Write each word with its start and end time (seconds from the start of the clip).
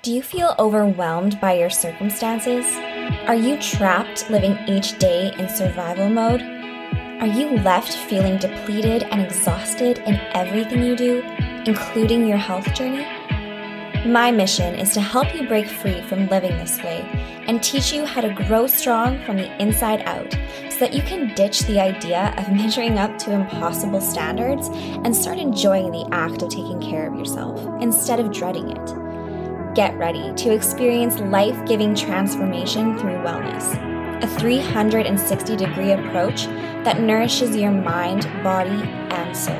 Do 0.00 0.12
you 0.12 0.22
feel 0.22 0.54
overwhelmed 0.60 1.40
by 1.40 1.54
your 1.54 1.70
circumstances? 1.70 2.64
Are 3.26 3.34
you 3.34 3.58
trapped 3.58 4.30
living 4.30 4.56
each 4.68 4.96
day 5.00 5.34
in 5.36 5.48
survival 5.48 6.08
mode? 6.08 6.40
Are 7.20 7.26
you 7.26 7.58
left 7.62 7.92
feeling 7.92 8.38
depleted 8.38 9.02
and 9.02 9.20
exhausted 9.20 9.98
in 9.98 10.14
everything 10.34 10.84
you 10.84 10.94
do, 10.94 11.24
including 11.66 12.28
your 12.28 12.38
health 12.38 12.72
journey? 12.74 13.04
My 14.06 14.30
mission 14.30 14.76
is 14.76 14.92
to 14.92 15.00
help 15.00 15.34
you 15.34 15.48
break 15.48 15.66
free 15.66 16.00
from 16.02 16.28
living 16.28 16.56
this 16.58 16.80
way 16.80 17.00
and 17.48 17.60
teach 17.60 17.92
you 17.92 18.06
how 18.06 18.20
to 18.20 18.32
grow 18.32 18.68
strong 18.68 19.20
from 19.24 19.36
the 19.36 19.60
inside 19.60 20.02
out 20.02 20.32
so 20.70 20.78
that 20.78 20.94
you 20.94 21.02
can 21.02 21.34
ditch 21.34 21.62
the 21.62 21.80
idea 21.80 22.32
of 22.38 22.52
measuring 22.52 22.98
up 22.98 23.18
to 23.18 23.32
impossible 23.32 24.00
standards 24.00 24.68
and 24.68 25.14
start 25.14 25.38
enjoying 25.38 25.90
the 25.90 26.08
act 26.12 26.42
of 26.42 26.50
taking 26.50 26.80
care 26.80 27.12
of 27.12 27.18
yourself 27.18 27.60
instead 27.82 28.20
of 28.20 28.32
dreading 28.32 28.70
it 28.70 29.07
get 29.74 29.96
ready 29.98 30.32
to 30.34 30.52
experience 30.52 31.18
life 31.20 31.66
giving 31.66 31.94
transformation 31.94 32.98
through 32.98 33.16
wellness. 33.18 33.74
A 34.22 34.26
360 34.26 35.56
degree 35.56 35.92
approach 35.92 36.46
that 36.84 37.00
nourishes 37.00 37.54
your 37.54 37.70
mind, 37.70 38.24
body, 38.42 38.82
and 39.10 39.36
soul. 39.36 39.54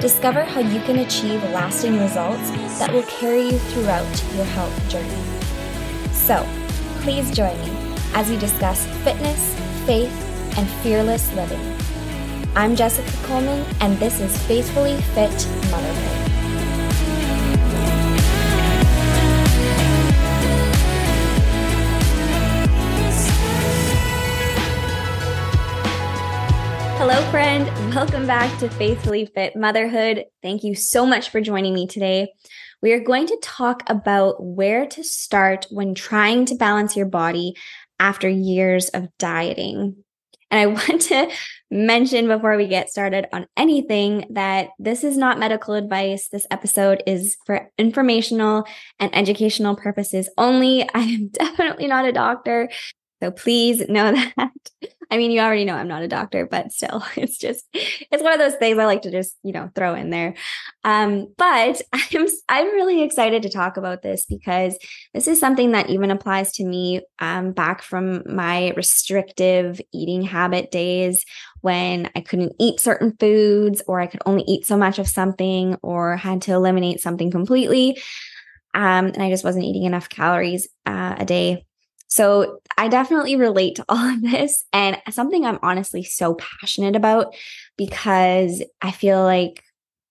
Discover 0.00 0.42
how 0.44 0.60
you 0.60 0.80
can 0.82 0.98
achieve 0.98 1.42
lasting 1.50 1.98
results 1.98 2.50
that 2.78 2.92
will 2.92 3.04
carry 3.04 3.42
you 3.42 3.58
throughout 3.58 4.24
your 4.34 4.44
health 4.44 4.88
journey. 4.88 5.24
So, 6.12 6.46
please 7.00 7.30
join 7.30 7.58
me 7.60 7.96
as 8.14 8.28
we 8.28 8.36
discuss 8.36 8.86
fitness, 9.02 9.54
faith, 9.86 10.12
and 10.56 10.68
fearless 10.82 11.32
living. 11.34 11.60
I'm 12.54 12.76
Jessica 12.76 13.10
Kohlman, 13.26 13.64
and 13.80 13.98
this 13.98 14.20
is 14.20 14.36
Faithfully 14.46 15.00
Fit 15.14 15.48
Motherhood. 15.70 16.23
Hello, 27.06 27.20
friend. 27.30 27.66
Welcome 27.94 28.26
back 28.26 28.58
to 28.60 28.68
Faithfully 28.70 29.26
Fit 29.26 29.54
Motherhood. 29.54 30.24
Thank 30.42 30.64
you 30.64 30.74
so 30.74 31.04
much 31.04 31.28
for 31.28 31.38
joining 31.38 31.74
me 31.74 31.86
today. 31.86 32.32
We 32.80 32.94
are 32.94 32.98
going 32.98 33.26
to 33.26 33.38
talk 33.42 33.82
about 33.88 34.42
where 34.42 34.86
to 34.86 35.04
start 35.04 35.66
when 35.70 35.94
trying 35.94 36.46
to 36.46 36.54
balance 36.54 36.96
your 36.96 37.04
body 37.04 37.56
after 38.00 38.26
years 38.26 38.88
of 38.88 39.10
dieting. 39.18 39.96
And 40.50 40.60
I 40.60 40.66
want 40.88 41.02
to 41.02 41.30
mention 41.70 42.26
before 42.26 42.56
we 42.56 42.68
get 42.68 42.88
started 42.88 43.26
on 43.34 43.48
anything 43.54 44.24
that 44.30 44.70
this 44.78 45.04
is 45.04 45.18
not 45.18 45.38
medical 45.38 45.74
advice. 45.74 46.28
This 46.28 46.46
episode 46.50 47.02
is 47.06 47.36
for 47.44 47.70
informational 47.76 48.64
and 48.98 49.14
educational 49.14 49.76
purposes 49.76 50.30
only. 50.38 50.88
I 50.94 51.00
am 51.00 51.28
definitely 51.28 51.86
not 51.86 52.06
a 52.06 52.12
doctor. 52.12 52.70
So 53.22 53.30
please 53.30 53.88
know 53.88 54.12
that. 54.36 54.52
I 55.10 55.16
mean, 55.16 55.30
you 55.30 55.40
already 55.40 55.64
know 55.64 55.74
I'm 55.74 55.88
not 55.88 56.02
a 56.02 56.08
doctor, 56.08 56.46
but 56.46 56.72
still, 56.72 57.04
it's 57.16 57.38
just, 57.38 57.64
it's 57.72 58.22
one 58.22 58.32
of 58.32 58.38
those 58.38 58.54
things 58.56 58.78
I 58.78 58.86
like 58.86 59.02
to 59.02 59.10
just, 59.10 59.36
you 59.42 59.52
know, 59.52 59.70
throw 59.74 59.94
in 59.94 60.10
there. 60.10 60.34
Um, 60.84 61.32
but 61.36 61.80
I'm, 61.92 62.26
I'm 62.48 62.66
really 62.72 63.02
excited 63.02 63.42
to 63.42 63.48
talk 63.48 63.76
about 63.76 64.02
this 64.02 64.26
because 64.26 64.78
this 65.12 65.28
is 65.28 65.40
something 65.40 65.72
that 65.72 65.90
even 65.90 66.10
applies 66.10 66.52
to 66.52 66.64
me 66.64 67.00
um, 67.18 67.52
back 67.52 67.82
from 67.82 68.22
my 68.26 68.72
restrictive 68.76 69.80
eating 69.92 70.22
habit 70.22 70.70
days 70.70 71.24
when 71.60 72.10
I 72.14 72.20
couldn't 72.20 72.54
eat 72.60 72.80
certain 72.80 73.16
foods 73.18 73.82
or 73.86 74.00
I 74.00 74.06
could 74.06 74.20
only 74.26 74.44
eat 74.46 74.66
so 74.66 74.76
much 74.76 74.98
of 74.98 75.08
something 75.08 75.76
or 75.82 76.16
had 76.16 76.42
to 76.42 76.52
eliminate 76.52 77.00
something 77.00 77.30
completely. 77.30 77.98
Um, 78.74 79.06
and 79.06 79.22
I 79.22 79.30
just 79.30 79.44
wasn't 79.44 79.64
eating 79.64 79.84
enough 79.84 80.08
calories 80.08 80.68
uh, 80.84 81.14
a 81.18 81.24
day 81.24 81.64
so 82.08 82.60
I 82.76 82.88
definitely 82.88 83.36
relate 83.36 83.76
to 83.76 83.84
all 83.88 84.14
of 84.14 84.22
this 84.22 84.64
and 84.72 85.00
something 85.10 85.44
I'm 85.44 85.58
honestly 85.62 86.02
so 86.02 86.34
passionate 86.34 86.96
about 86.96 87.34
because 87.76 88.62
I 88.80 88.90
feel 88.90 89.22
like 89.22 89.62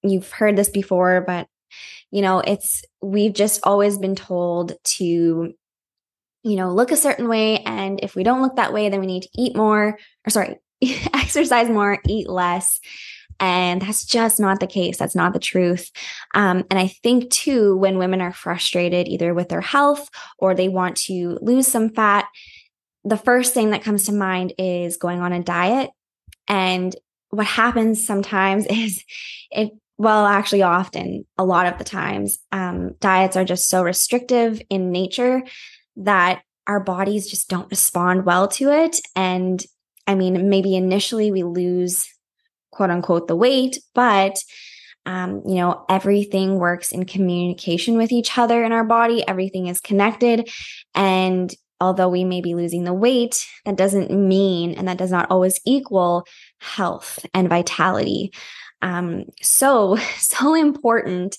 you've 0.03 0.31
heard 0.31 0.55
this 0.55 0.69
before, 0.69 1.21
but 1.21 1.47
you 2.11 2.21
know, 2.21 2.39
it's 2.39 2.83
we've 3.01 3.33
just 3.33 3.61
always 3.63 3.97
been 3.97 4.15
told 4.15 4.73
to, 4.83 5.53
you 6.43 6.55
know, 6.55 6.71
look 6.71 6.91
a 6.91 6.97
certain 6.97 7.27
way. 7.27 7.59
And 7.59 7.99
if 8.03 8.15
we 8.15 8.23
don't 8.23 8.43
look 8.43 8.57
that 8.57 8.73
way, 8.73 8.89
then 8.89 8.99
we 8.99 9.07
need 9.07 9.23
to 9.23 9.29
eat 9.35 9.55
more 9.55 9.97
or 10.25 10.29
sorry, 10.29 10.57
exercise 11.13 11.69
more, 11.69 11.99
eat 12.07 12.29
less. 12.29 12.79
And 13.43 13.81
that's 13.81 14.05
just 14.05 14.39
not 14.39 14.61
the 14.61 14.67
case. 14.67 14.97
That's 14.97 15.17
not 15.17 15.33
the 15.33 15.39
truth. 15.39 15.91
Um, 16.33 16.63
and 16.69 16.79
I 16.79 16.87
think 16.87 17.29
too, 17.29 17.75
when 17.75 17.97
women 17.97 18.21
are 18.21 18.31
frustrated 18.31 19.09
either 19.09 19.33
with 19.33 19.49
their 19.49 19.59
health 19.59 20.07
or 20.39 20.55
they 20.55 20.69
want 20.69 20.95
to 21.07 21.37
lose 21.41 21.67
some 21.67 21.89
fat, 21.89 22.25
the 23.03 23.17
first 23.17 23.53
thing 23.53 23.71
that 23.71 23.83
comes 23.83 24.05
to 24.05 24.13
mind 24.13 24.53
is 24.57 24.95
going 24.95 25.19
on 25.19 25.33
a 25.33 25.43
diet. 25.43 25.89
And 26.47 26.95
what 27.31 27.45
happens 27.45 28.07
sometimes 28.07 28.65
is 28.69 29.03
it, 29.51 29.71
well, 29.97 30.25
actually, 30.25 30.61
often, 30.61 31.25
a 31.37 31.43
lot 31.43 31.65
of 31.65 31.77
the 31.77 31.83
times, 31.83 32.39
um, 32.53 32.93
diets 33.01 33.35
are 33.35 33.43
just 33.43 33.67
so 33.67 33.83
restrictive 33.83 34.61
in 34.69 34.93
nature 34.93 35.43
that 35.97 36.43
our 36.65 36.79
bodies 36.79 37.29
just 37.29 37.49
don't 37.49 37.69
respond 37.69 38.25
well 38.25 38.47
to 38.47 38.71
it. 38.71 39.01
And 39.17 39.61
I 40.07 40.15
mean, 40.15 40.49
maybe 40.49 40.77
initially 40.77 41.29
we 41.29 41.43
lose 41.43 42.07
quote 42.73 42.89
unquote 42.89 43.27
the 43.27 43.35
weight, 43.35 43.79
but 43.93 44.43
um, 45.05 45.41
you 45.45 45.55
know, 45.55 45.85
everything 45.89 46.59
works 46.59 46.91
in 46.91 47.05
communication 47.05 47.97
with 47.97 48.11
each 48.11 48.37
other 48.37 48.63
in 48.63 48.71
our 48.71 48.85
body. 48.85 49.27
Everything 49.27 49.67
is 49.67 49.81
connected. 49.81 50.49
And 50.95 51.53
although 51.81 52.07
we 52.07 52.23
may 52.23 52.39
be 52.39 52.55
losing 52.55 52.85
the 52.85 52.93
weight, 52.93 53.45
that 53.65 53.75
doesn't 53.75 54.11
mean 54.11 54.73
and 54.75 54.87
that 54.87 54.97
does 54.97 55.11
not 55.11 55.29
always 55.29 55.59
equal 55.65 56.25
health 56.59 57.25
and 57.33 57.49
vitality. 57.49 58.31
Um, 58.81 59.25
so, 59.41 59.97
so 60.17 60.53
important 60.55 61.37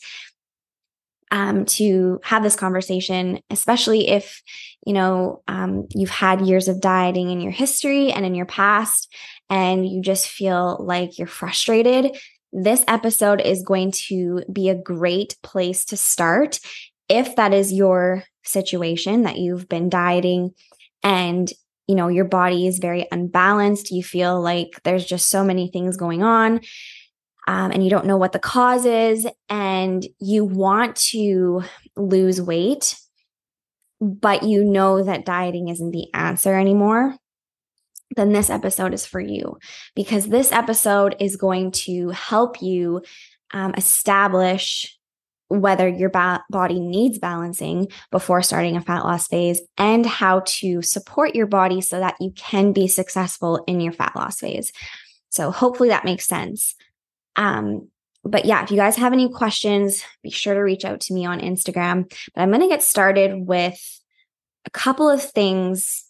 um, 1.30 1.64
to 1.64 2.20
have 2.22 2.42
this 2.42 2.54
conversation, 2.54 3.40
especially 3.50 4.08
if 4.08 4.40
you 4.86 4.92
know 4.92 5.42
um, 5.48 5.86
you've 5.92 6.10
had 6.10 6.42
years 6.42 6.68
of 6.68 6.80
dieting 6.80 7.30
in 7.30 7.40
your 7.40 7.50
history 7.50 8.12
and 8.12 8.24
in 8.24 8.36
your 8.36 8.46
past, 8.46 9.12
and 9.50 9.86
you 9.86 10.02
just 10.02 10.28
feel 10.28 10.78
like 10.80 11.18
you're 11.18 11.26
frustrated, 11.26 12.16
this 12.52 12.84
episode 12.86 13.40
is 13.40 13.62
going 13.62 13.92
to 14.06 14.42
be 14.52 14.68
a 14.68 14.74
great 14.74 15.36
place 15.42 15.84
to 15.86 15.96
start 15.96 16.60
if 17.08 17.36
that 17.36 17.52
is 17.52 17.72
your 17.72 18.24
situation 18.44 19.22
that 19.22 19.38
you've 19.38 19.68
been 19.68 19.88
dieting 19.88 20.52
and 21.02 21.52
you 21.86 21.94
know 21.94 22.08
your 22.08 22.24
body 22.24 22.66
is 22.66 22.78
very 22.78 23.06
unbalanced. 23.10 23.90
You 23.90 24.02
feel 24.02 24.40
like 24.40 24.80
there's 24.84 25.04
just 25.04 25.28
so 25.28 25.44
many 25.44 25.68
things 25.68 25.96
going 25.96 26.22
on 26.22 26.60
um, 27.46 27.70
and 27.70 27.84
you 27.84 27.90
don't 27.90 28.06
know 28.06 28.16
what 28.16 28.32
the 28.32 28.38
cause 28.38 28.84
is 28.84 29.26
and 29.48 30.06
you 30.20 30.44
want 30.44 30.96
to 30.96 31.62
lose 31.96 32.40
weight 32.40 32.96
but 34.00 34.42
you 34.42 34.64
know 34.64 35.02
that 35.02 35.24
dieting 35.24 35.68
isn't 35.68 35.92
the 35.92 36.06
answer 36.14 36.54
anymore 36.54 37.14
then 38.16 38.32
this 38.32 38.50
episode 38.50 38.94
is 38.94 39.06
for 39.06 39.20
you 39.20 39.58
because 39.94 40.28
this 40.28 40.52
episode 40.52 41.16
is 41.20 41.36
going 41.36 41.72
to 41.72 42.10
help 42.10 42.62
you 42.62 43.02
um, 43.52 43.74
establish 43.76 44.98
whether 45.48 45.88
your 45.88 46.08
ba- 46.08 46.42
body 46.50 46.80
needs 46.80 47.18
balancing 47.18 47.88
before 48.10 48.42
starting 48.42 48.76
a 48.76 48.80
fat 48.80 49.04
loss 49.04 49.28
phase 49.28 49.60
and 49.76 50.06
how 50.06 50.42
to 50.46 50.82
support 50.82 51.34
your 51.34 51.46
body 51.46 51.80
so 51.80 52.00
that 52.00 52.16
you 52.20 52.32
can 52.32 52.72
be 52.72 52.88
successful 52.88 53.62
in 53.66 53.80
your 53.80 53.92
fat 53.92 54.16
loss 54.16 54.40
phase. 54.40 54.72
So, 55.28 55.50
hopefully, 55.50 55.90
that 55.90 56.04
makes 56.04 56.26
sense. 56.26 56.74
Um, 57.36 57.88
but 58.24 58.46
yeah, 58.46 58.62
if 58.62 58.70
you 58.70 58.76
guys 58.76 58.96
have 58.96 59.12
any 59.12 59.28
questions, 59.28 60.02
be 60.22 60.30
sure 60.30 60.54
to 60.54 60.60
reach 60.60 60.84
out 60.84 61.00
to 61.02 61.14
me 61.14 61.26
on 61.26 61.40
Instagram. 61.40 62.08
But 62.34 62.40
I'm 62.40 62.50
going 62.50 62.62
to 62.62 62.68
get 62.68 62.82
started 62.82 63.46
with 63.46 64.00
a 64.64 64.70
couple 64.70 65.10
of 65.10 65.22
things 65.22 66.03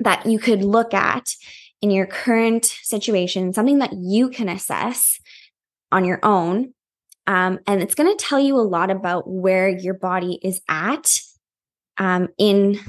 that 0.00 0.26
you 0.26 0.38
could 0.38 0.64
look 0.64 0.92
at 0.94 1.34
in 1.80 1.90
your 1.90 2.06
current 2.06 2.64
situation, 2.64 3.52
something 3.52 3.78
that 3.78 3.92
you 3.94 4.28
can 4.28 4.48
assess 4.48 5.18
on 5.92 6.04
your 6.04 6.20
own. 6.22 6.74
Um, 7.26 7.60
and 7.66 7.82
it's 7.82 7.94
going 7.94 8.14
to 8.14 8.24
tell 8.24 8.40
you 8.40 8.56
a 8.56 8.62
lot 8.62 8.90
about 8.90 9.28
where 9.28 9.68
your 9.68 9.94
body 9.94 10.38
is 10.42 10.60
at 10.68 11.20
um, 11.98 12.28
in 12.38 12.80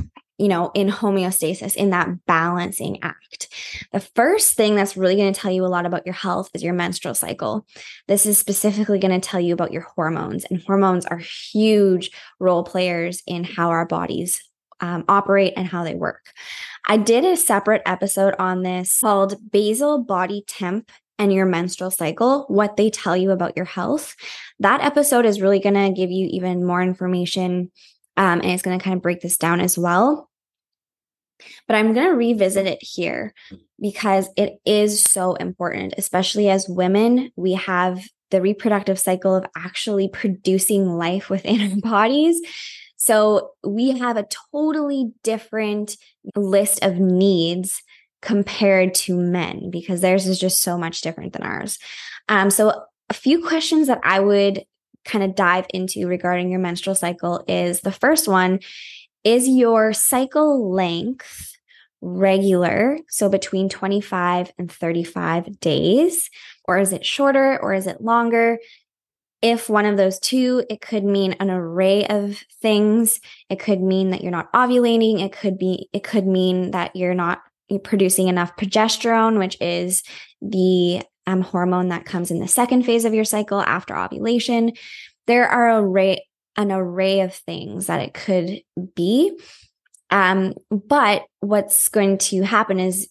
you 0.42 0.48
know, 0.48 0.72
in 0.74 0.88
homeostasis, 0.88 1.76
in 1.76 1.92
that 1.92 2.26
balancing 2.26 2.98
act. 3.04 3.48
The 3.92 4.00
first 4.00 4.54
thing 4.54 4.76
that's 4.76 4.98
really 4.98 5.16
going 5.16 5.32
to 5.32 5.40
tell 5.40 5.52
you 5.52 5.64
a 5.64 5.68
lot 5.68 5.86
about 5.86 6.04
your 6.04 6.16
health 6.16 6.50
is 6.56 6.64
your 6.64 6.74
menstrual 6.74 7.14
cycle. 7.14 7.68
This 8.08 8.26
is 8.26 8.40
specifically 8.40 8.98
going 8.98 9.14
to 9.14 9.30
tell 9.30 9.40
you 9.40 9.54
about 9.54 9.72
your 9.72 9.84
hormones, 9.96 10.44
and 10.46 10.60
hormones 10.64 11.06
are 11.06 11.20
huge 11.20 12.10
role 12.40 12.64
players 12.64 13.22
in 13.28 13.44
how 13.44 13.70
our 13.70 13.86
bodies 13.86 14.42
um, 14.82 15.06
operate 15.08 15.54
and 15.56 15.68
how 15.68 15.84
they 15.84 15.96
work. 15.96 16.26
I 16.88 16.98
did 16.98 17.24
a 17.24 17.38
separate 17.38 17.84
episode 17.86 18.36
on 18.40 18.64
this 18.64 19.00
called 19.00 19.36
basal 19.52 20.00
body 20.00 20.44
temp 20.48 20.92
and 21.20 21.32
your 21.32 21.46
menstrual 21.46 21.92
cycle, 21.92 22.46
what 22.48 22.78
they 22.78 22.90
tell 22.90 23.16
you 23.16 23.32
about 23.32 23.56
your 23.56 23.66
health. 23.66 24.16
That 24.60 24.82
episode 24.82 25.26
is 25.26 25.40
really 25.40 25.60
going 25.60 25.76
to 25.76 25.92
give 25.92 26.10
you 26.10 26.28
even 26.32 26.66
more 26.66 26.82
information 26.82 27.72
um, 28.18 28.42
and 28.42 28.52
it's 28.52 28.64
going 28.64 28.78
to 28.78 28.84
kind 28.84 28.96
of 28.96 29.04
break 29.04 29.22
this 29.22 29.38
down 29.38 29.62
as 29.62 29.78
well. 29.78 30.30
But 31.68 31.76
I'm 31.76 31.94
going 31.94 32.08
to 32.08 32.16
revisit 32.16 32.68
it 32.68 32.80
here 32.82 33.34
because 33.80 34.30
it 34.38 34.60
is 34.66 35.04
so 35.04 35.34
important, 35.36 35.96
especially 35.98 36.50
as 36.50 36.70
women. 36.70 37.32
We 37.36 37.54
have 37.54 38.04
the 38.30 38.42
reproductive 38.42 39.00
cycle 39.00 39.36
of 39.36 39.46
actually 39.56 40.10
producing 40.10 40.88
life 40.88 41.30
within 41.30 41.62
our 41.84 41.92
bodies. 41.92 42.42
So 43.04 43.54
we 43.64 43.98
have 43.98 44.16
a 44.16 44.28
totally 44.52 45.12
different 45.24 45.98
list 46.36 46.84
of 46.84 47.00
needs 47.00 47.82
compared 48.22 48.94
to 48.94 49.18
men 49.18 49.72
because 49.72 50.02
theirs 50.02 50.28
is 50.28 50.38
just 50.38 50.62
so 50.62 50.78
much 50.78 51.02
different 51.02 51.34
than 51.34 51.42
ours. 51.42 51.80
Um, 52.30 52.52
so 52.52 52.84
a 53.10 53.14
few 53.16 53.44
questions 53.44 53.88
that 53.88 54.02
I 54.04 54.20
would 54.20 54.66
kind 55.04 55.24
of 55.24 55.34
dive 55.34 55.66
into 55.74 56.06
regarding 56.06 56.52
your 56.52 56.60
menstrual 56.60 56.94
cycle 56.94 57.44
is 57.48 57.82
the 57.82 57.92
first 57.92 58.28
one 58.28 58.60
is 59.24 59.48
your 59.48 59.94
cycle 59.94 60.72
length 60.72 61.56
regular? 62.02 63.00
So 63.10 63.30
between 63.30 63.68
25 63.68 64.52
and 64.60 64.72
35 64.72 65.60
days, 65.60 66.30
or 66.66 66.78
is 66.78 66.94
it 66.94 67.06
shorter 67.06 67.60
or 67.62 67.74
is 67.74 67.88
it 67.88 68.02
longer? 68.02 68.60
If 69.42 69.70
one 69.70 69.86
of 69.86 69.98
those 69.98 70.20
two, 70.20 70.64
it 70.70 70.82
could 70.82 71.04
mean 71.04 71.34
an 71.40 71.50
array 71.50 72.06
of 72.06 72.38
things. 72.62 73.20
It 73.50 73.60
could 73.60 73.82
mean 73.82 74.12
that 74.12 74.22
you're 74.22 74.32
not 74.32 74.54
ovulating. 74.54 75.22
It 75.22 75.32
could 75.32 75.58
be, 75.58 75.90
it 75.94 76.04
could 76.04 76.28
mean 76.28 76.72
that 76.72 76.96
you're 76.96 77.16
not 77.16 77.42
producing 77.84 78.28
enough 78.28 78.56
progesterone, 78.56 79.40
which 79.40 79.58
is 79.62 80.04
the 80.42 81.02
um, 81.26 81.42
hormone 81.42 81.90
that 81.90 82.06
comes 82.06 82.32
in 82.32 82.40
the 82.40 82.48
second 82.48 82.84
phase 82.84 83.06
of 83.06 83.14
your 83.14 83.24
cycle 83.24 83.62
after 83.62 83.98
ovulation. 83.98 84.74
There 85.28 85.48
are 85.48 85.80
array, 85.80 86.28
an 86.58 86.72
array 86.72 87.22
of 87.22 87.34
things 87.34 87.88
that 87.88 88.02
it 88.02 88.14
could 88.14 88.62
be. 88.96 89.40
Um, 90.10 90.54
but 90.70 91.24
what's 91.40 91.90
going 91.90 92.18
to 92.18 92.42
happen 92.42 92.80
is, 92.80 93.10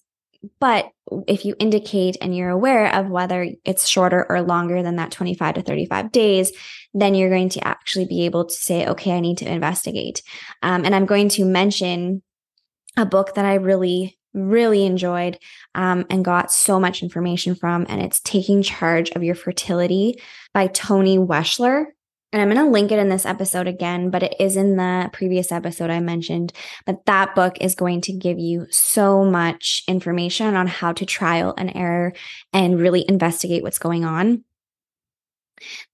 but 0.59 0.89
if 1.27 1.45
you 1.45 1.55
indicate 1.59 2.17
and 2.21 2.37
you're 2.37 2.51
aware 2.51 2.95
of 2.95 3.09
whether 3.09 3.49
it's 3.65 3.89
shorter 3.89 4.27
or 4.29 4.43
longer 4.43 4.83
than 4.83 4.97
that 4.97 5.11
25 5.11 5.55
to 5.57 5.63
35 5.63 6.13
days, 6.13 6.53
then 6.95 7.15
you're 7.15 7.31
going 7.31 7.49
to 7.51 7.67
actually 7.67 8.07
be 8.07 8.25
able 8.25 8.45
to 8.45 8.55
say, 8.55 8.87
okay, 8.87 9.13
I 9.13 9.21
need 9.21 9.39
to 9.39 9.51
investigate. 9.51 10.23
Um, 10.63 10.85
and 10.85 10.95
I'm 10.95 11.07
going 11.07 11.29
to 11.31 11.45
mention 11.45 12.23
a 12.97 13.07
book 13.07 13.35
that 13.35 13.45
I 13.45 13.55
really, 13.55 14.19
really 14.35 14.85
enjoyed 14.85 15.39
um, 15.75 16.07
and 16.11 16.25
got 16.25 16.53
so 16.53 16.81
much 16.81 17.03
information 17.03 17.55
from, 17.55 17.87
and 17.89 18.01
it's 18.01 18.21
Taking 18.21 18.63
Charge 18.63 19.11
of 19.11 19.23
Your 19.23 19.35
Fertility 19.35 20.21
by 20.53 20.67
Toni 20.69 21.19
Weschler 21.19 21.87
and 22.33 22.41
I'm 22.41 22.49
going 22.49 22.65
to 22.65 22.71
link 22.71 22.93
it 22.93 22.99
in 22.99 23.09
this 23.09 23.27
episode 23.27 23.67
again, 23.67 24.11
but 24.11 24.23
it 24.23 24.37
is 24.39 24.57
in 24.57 24.77
the 24.77 25.11
previous 25.13 25.51
episode 25.51 25.91
I 25.91 25.99
mentioned. 25.99 26.53
But 26.87 27.05
that 27.07 27.35
book 27.35 27.57
is 27.61 27.75
going 27.75 28.03
to 28.03 28.13
give 28.13 28.39
you 28.39 28.67
so 28.71 29.25
much 29.25 29.83
information 29.89 30.55
on 30.55 30.69
how 30.69 30.93
to 30.93 31.05
trial 31.05 31.55
and 31.59 31.75
error 31.75 32.13
and 32.53 32.79
really 32.79 33.05
investigate 33.09 33.65
what's 33.65 33.81
going 33.81 34.05
on. 34.05 34.45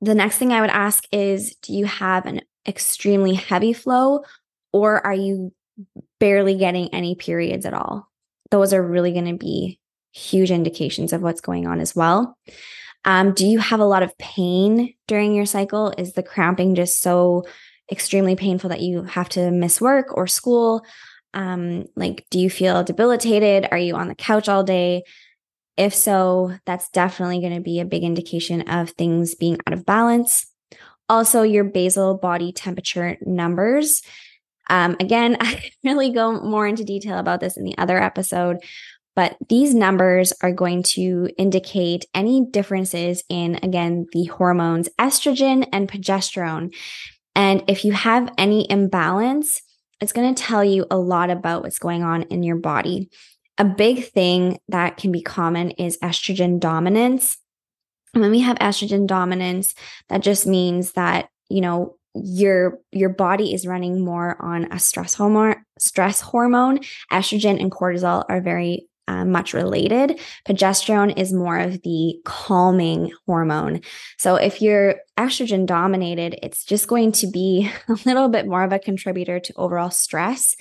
The 0.00 0.14
next 0.14 0.36
thing 0.36 0.52
I 0.52 0.60
would 0.60 0.70
ask 0.70 1.04
is 1.10 1.56
Do 1.62 1.72
you 1.72 1.86
have 1.86 2.26
an 2.26 2.42
extremely 2.68 3.34
heavy 3.34 3.72
flow 3.72 4.24
or 4.72 5.04
are 5.06 5.14
you 5.14 5.52
barely 6.20 6.56
getting 6.56 6.92
any 6.92 7.14
periods 7.14 7.64
at 7.64 7.74
all? 7.74 8.08
Those 8.50 8.72
are 8.74 8.82
really 8.82 9.12
going 9.12 9.26
to 9.26 9.38
be 9.38 9.80
huge 10.12 10.50
indications 10.50 11.12
of 11.12 11.22
what's 11.22 11.40
going 11.40 11.66
on 11.66 11.80
as 11.80 11.96
well. 11.96 12.36
Um, 13.06 13.32
do 13.32 13.46
you 13.46 13.60
have 13.60 13.80
a 13.80 13.86
lot 13.86 14.02
of 14.02 14.18
pain 14.18 14.92
during 15.06 15.32
your 15.34 15.46
cycle? 15.46 15.94
Is 15.96 16.12
the 16.12 16.24
cramping 16.24 16.74
just 16.74 17.00
so 17.00 17.44
extremely 17.90 18.34
painful 18.34 18.70
that 18.70 18.80
you 18.80 19.04
have 19.04 19.28
to 19.30 19.52
miss 19.52 19.80
work 19.80 20.08
or 20.16 20.26
school? 20.26 20.84
Um, 21.32 21.86
like, 21.94 22.26
do 22.30 22.40
you 22.40 22.50
feel 22.50 22.82
debilitated? 22.82 23.68
Are 23.70 23.78
you 23.78 23.94
on 23.94 24.08
the 24.08 24.14
couch 24.16 24.48
all 24.48 24.64
day? 24.64 25.04
If 25.76 25.94
so, 25.94 26.52
that's 26.66 26.88
definitely 26.90 27.40
going 27.40 27.54
to 27.54 27.60
be 27.60 27.78
a 27.78 27.84
big 27.84 28.02
indication 28.02 28.62
of 28.62 28.90
things 28.90 29.36
being 29.36 29.58
out 29.66 29.72
of 29.72 29.86
balance. 29.86 30.46
Also, 31.08 31.42
your 31.42 31.64
basal 31.64 32.16
body 32.16 32.50
temperature 32.50 33.16
numbers. 33.20 34.02
Um, 34.68 34.96
again, 34.98 35.36
I 35.40 35.70
really 35.84 36.10
go 36.10 36.40
more 36.40 36.66
into 36.66 36.82
detail 36.82 37.18
about 37.18 37.40
this 37.40 37.56
in 37.56 37.64
the 37.64 37.78
other 37.78 38.02
episode, 38.02 38.58
but 39.16 39.36
these 39.48 39.74
numbers 39.74 40.32
are 40.42 40.52
going 40.52 40.82
to 40.82 41.28
indicate 41.38 42.04
any 42.14 42.46
differences 42.50 43.24
in, 43.30 43.58
again, 43.62 44.06
the 44.12 44.26
hormones 44.26 44.90
estrogen 45.00 45.66
and 45.72 45.90
progesterone. 45.90 46.72
And 47.34 47.64
if 47.66 47.84
you 47.84 47.92
have 47.92 48.32
any 48.38 48.70
imbalance, 48.70 49.62
it's 50.00 50.12
going 50.12 50.34
to 50.34 50.42
tell 50.42 50.62
you 50.62 50.86
a 50.90 50.98
lot 50.98 51.30
about 51.30 51.62
what's 51.62 51.78
going 51.78 52.02
on 52.02 52.22
in 52.24 52.42
your 52.42 52.56
body. 52.56 53.08
A 53.56 53.64
big 53.64 54.04
thing 54.04 54.58
that 54.68 54.98
can 54.98 55.12
be 55.12 55.22
common 55.22 55.70
is 55.72 55.98
estrogen 55.98 56.60
dominance. 56.60 57.38
When 58.12 58.30
we 58.30 58.40
have 58.40 58.58
estrogen 58.58 59.06
dominance, 59.06 59.74
that 60.10 60.22
just 60.22 60.46
means 60.46 60.92
that, 60.92 61.30
you 61.48 61.62
know, 61.62 61.96
your 62.14 62.78
your 62.92 63.10
body 63.10 63.52
is 63.52 63.66
running 63.66 64.02
more 64.02 64.42
on 64.42 64.72
a 64.72 64.78
stress 64.78 65.12
hormone 65.12 65.56
stress 65.78 66.22
hormone 66.22 66.78
estrogen 67.12 67.60
and 67.60 67.70
cortisol 67.70 68.24
are 68.30 68.40
very 68.40 68.88
uh, 69.08 69.24
much 69.24 69.54
related. 69.54 70.20
Progesterone 70.48 71.16
is 71.16 71.32
more 71.32 71.58
of 71.58 71.82
the 71.82 72.20
calming 72.24 73.12
hormone. 73.26 73.80
So 74.18 74.36
if 74.36 74.60
you're 74.60 74.96
estrogen 75.16 75.66
dominated, 75.66 76.38
it's 76.42 76.64
just 76.64 76.88
going 76.88 77.12
to 77.12 77.26
be 77.26 77.70
a 77.88 77.98
little 78.04 78.28
bit 78.28 78.46
more 78.46 78.62
of 78.62 78.72
a 78.72 78.78
contributor 78.78 79.40
to 79.40 79.54
overall 79.56 79.90
stress 79.90 80.56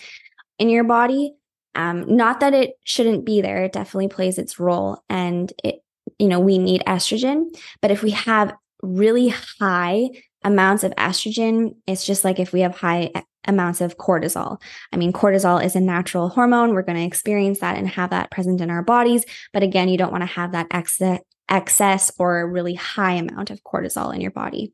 in 0.59 0.69
your 0.69 0.83
body. 0.83 1.33
Um, 1.73 2.15
not 2.15 2.39
that 2.39 2.53
it 2.53 2.75
shouldn't 2.85 3.25
be 3.25 3.41
there, 3.41 3.65
it 3.65 3.73
definitely 3.73 4.07
plays 4.07 4.37
its 4.37 4.59
role. 4.59 5.03
And 5.09 5.51
it, 5.63 5.81
you 6.17 6.27
know, 6.27 6.39
we 6.39 6.57
need 6.57 6.83
estrogen. 6.87 7.47
But 7.81 7.91
if 7.91 8.01
we 8.01 8.11
have 8.11 8.53
really 8.81 9.29
high 9.59 10.09
amounts 10.43 10.83
of 10.83 10.93
estrogen, 10.95 11.75
it's 11.87 12.05
just 12.05 12.23
like 12.23 12.39
if 12.39 12.53
we 12.53 12.61
have 12.61 12.77
high 12.77 13.11
amounts 13.47 13.81
of 13.81 13.97
cortisol. 13.97 14.61
I 14.91 14.97
mean, 14.97 15.13
cortisol 15.13 15.63
is 15.63 15.75
a 15.75 15.81
natural 15.81 16.29
hormone. 16.29 16.73
We're 16.73 16.81
going 16.81 16.97
to 16.97 17.05
experience 17.05 17.59
that 17.59 17.77
and 17.77 17.87
have 17.89 18.09
that 18.11 18.31
present 18.31 18.61
in 18.61 18.69
our 18.69 18.83
bodies. 18.83 19.25
But 19.53 19.63
again, 19.63 19.89
you 19.89 19.97
don't 19.97 20.11
want 20.11 20.23
to 20.23 20.27
have 20.27 20.51
that 20.53 20.67
excess, 20.71 21.21
excess 21.49 22.11
or 22.17 22.49
really 22.49 22.75
high 22.75 23.13
amount 23.13 23.51
of 23.51 23.63
cortisol 23.63 24.13
in 24.13 24.21
your 24.21 24.31
body. 24.31 24.73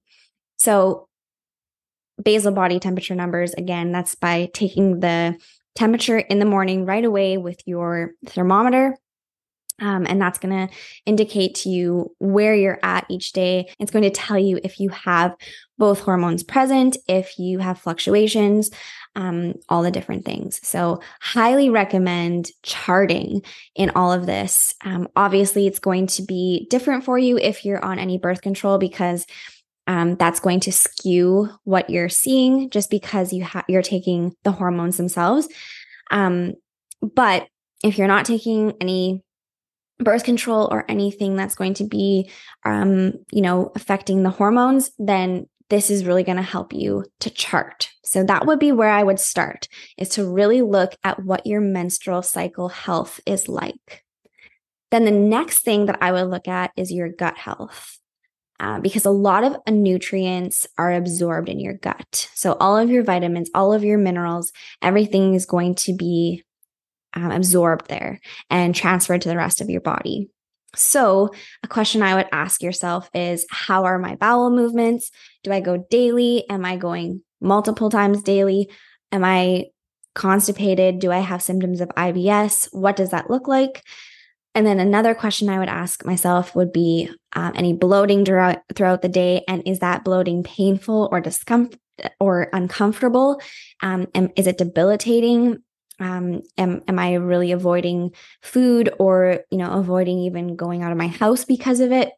So, 0.57 1.07
basal 2.21 2.51
body 2.51 2.79
temperature 2.79 3.15
numbers, 3.15 3.53
again, 3.53 3.91
that's 3.91 4.15
by 4.15 4.49
taking 4.53 4.99
the 4.99 5.37
temperature 5.75 6.19
in 6.19 6.39
the 6.39 6.45
morning 6.45 6.85
right 6.85 7.03
away 7.03 7.37
with 7.37 7.59
your 7.65 8.11
thermometer 8.25 8.97
um, 9.79 10.05
and 10.07 10.21
that's 10.21 10.37
going 10.37 10.67
to 10.67 10.73
indicate 11.05 11.55
to 11.55 11.69
you 11.69 12.15
where 12.19 12.55
you're 12.55 12.79
at 12.83 13.05
each 13.09 13.31
day. 13.31 13.69
It's 13.79 13.91
going 13.91 14.03
to 14.03 14.09
tell 14.09 14.37
you 14.37 14.59
if 14.63 14.79
you 14.79 14.89
have 14.89 15.35
both 15.77 16.01
hormones 16.01 16.43
present, 16.43 16.97
if 17.07 17.39
you 17.39 17.59
have 17.59 17.79
fluctuations, 17.79 18.69
um, 19.15 19.55
all 19.67 19.81
the 19.81 19.91
different 19.91 20.25
things. 20.25 20.59
So, 20.65 21.01
highly 21.19 21.69
recommend 21.69 22.51
charting 22.63 23.41
in 23.75 23.91
all 23.95 24.13
of 24.13 24.25
this. 24.25 24.75
Um, 24.83 25.07
obviously, 25.15 25.67
it's 25.67 25.79
going 25.79 26.07
to 26.07 26.23
be 26.23 26.67
different 26.69 27.03
for 27.03 27.17
you 27.17 27.37
if 27.37 27.65
you're 27.65 27.83
on 27.83 27.99
any 27.99 28.17
birth 28.17 28.41
control 28.41 28.77
because 28.77 29.25
um, 29.87 30.15
that's 30.15 30.39
going 30.39 30.59
to 30.61 30.71
skew 30.71 31.49
what 31.63 31.89
you're 31.89 32.09
seeing 32.09 32.69
just 32.69 32.89
because 32.89 33.33
you 33.33 33.43
ha- 33.43 33.65
you're 33.67 33.81
taking 33.81 34.33
the 34.43 34.51
hormones 34.51 34.97
themselves. 34.97 35.47
Um, 36.11 36.53
but 37.01 37.47
if 37.83 37.97
you're 37.97 38.07
not 38.07 38.25
taking 38.25 38.73
any 38.79 39.23
birth 40.03 40.23
control 40.23 40.67
or 40.71 40.85
anything 40.89 41.35
that's 41.35 41.55
going 41.55 41.73
to 41.75 41.83
be 41.83 42.29
um, 42.65 43.13
you 43.31 43.41
know 43.41 43.71
affecting 43.75 44.23
the 44.23 44.29
hormones 44.29 44.91
then 44.99 45.47
this 45.69 45.89
is 45.89 46.05
really 46.05 46.23
going 46.23 46.37
to 46.37 46.43
help 46.43 46.73
you 46.73 47.05
to 47.19 47.29
chart 47.29 47.89
so 48.03 48.23
that 48.23 48.45
would 48.45 48.59
be 48.59 48.71
where 48.71 48.89
i 48.89 49.03
would 49.03 49.19
start 49.19 49.67
is 49.97 50.09
to 50.09 50.25
really 50.25 50.61
look 50.61 50.95
at 51.03 51.23
what 51.23 51.45
your 51.45 51.61
menstrual 51.61 52.21
cycle 52.21 52.69
health 52.69 53.19
is 53.25 53.47
like 53.47 54.03
then 54.91 55.05
the 55.05 55.11
next 55.11 55.59
thing 55.59 55.85
that 55.85 55.97
i 56.01 56.11
would 56.11 56.27
look 56.27 56.47
at 56.47 56.71
is 56.75 56.91
your 56.91 57.09
gut 57.09 57.37
health 57.37 57.97
uh, 58.61 58.79
because 58.79 59.05
a 59.05 59.11
lot 59.11 59.43
of 59.43 59.57
nutrients 59.67 60.67
are 60.77 60.93
absorbed 60.93 61.49
in 61.49 61.59
your 61.59 61.73
gut. 61.73 62.29
So, 62.35 62.53
all 62.59 62.77
of 62.77 62.91
your 62.91 63.03
vitamins, 63.03 63.49
all 63.55 63.73
of 63.73 63.83
your 63.83 63.97
minerals, 63.97 64.51
everything 64.83 65.33
is 65.33 65.47
going 65.47 65.73
to 65.75 65.95
be 65.95 66.43
um, 67.13 67.31
absorbed 67.31 67.87
there 67.87 68.19
and 68.49 68.75
transferred 68.75 69.21
to 69.21 69.29
the 69.29 69.37
rest 69.37 69.61
of 69.61 69.69
your 69.69 69.81
body. 69.81 70.29
So, 70.75 71.31
a 71.63 71.67
question 71.67 72.01
I 72.01 72.15
would 72.15 72.27
ask 72.31 72.61
yourself 72.63 73.09
is 73.13 73.45
How 73.49 73.83
are 73.85 73.99
my 73.99 74.15
bowel 74.15 74.49
movements? 74.49 75.11
Do 75.43 75.51
I 75.51 75.59
go 75.59 75.85
daily? 75.89 76.45
Am 76.49 76.63
I 76.63 76.77
going 76.77 77.23
multiple 77.41 77.89
times 77.89 78.23
daily? 78.23 78.69
Am 79.11 79.23
I 79.23 79.65
constipated? 80.15 80.99
Do 80.99 81.11
I 81.11 81.19
have 81.19 81.41
symptoms 81.41 81.81
of 81.81 81.89
IBS? 81.89 82.69
What 82.71 82.95
does 82.95 83.09
that 83.09 83.29
look 83.29 83.47
like? 83.47 83.83
And 84.53 84.65
then 84.65 84.79
another 84.79 85.15
question 85.15 85.49
I 85.49 85.59
would 85.59 85.69
ask 85.69 86.05
myself 86.05 86.55
would 86.55 86.73
be 86.73 87.09
um, 87.33 87.53
any 87.55 87.73
bloating 87.73 88.25
throughout, 88.25 88.59
throughout 88.75 89.01
the 89.01 89.09
day, 89.09 89.43
and 89.47 89.63
is 89.65 89.79
that 89.79 90.03
bloating 90.03 90.43
painful 90.43 91.07
or 91.11 91.21
discomfort 91.21 91.79
or 92.19 92.49
uncomfortable? 92.51 93.41
Um, 93.81 94.07
and 94.13 94.31
is 94.35 94.47
it 94.47 94.57
debilitating? 94.57 95.63
Um, 96.01 96.41
am, 96.57 96.81
am 96.87 96.99
I 96.99 97.13
really 97.13 97.51
avoiding 97.51 98.11
food 98.41 98.93
or 98.99 99.39
you 99.51 99.57
know 99.57 99.71
avoiding 99.71 100.19
even 100.19 100.55
going 100.55 100.83
out 100.83 100.91
of 100.91 100.97
my 100.97 101.07
house 101.07 101.45
because 101.45 101.79
of 101.79 101.91
it? 101.91 102.11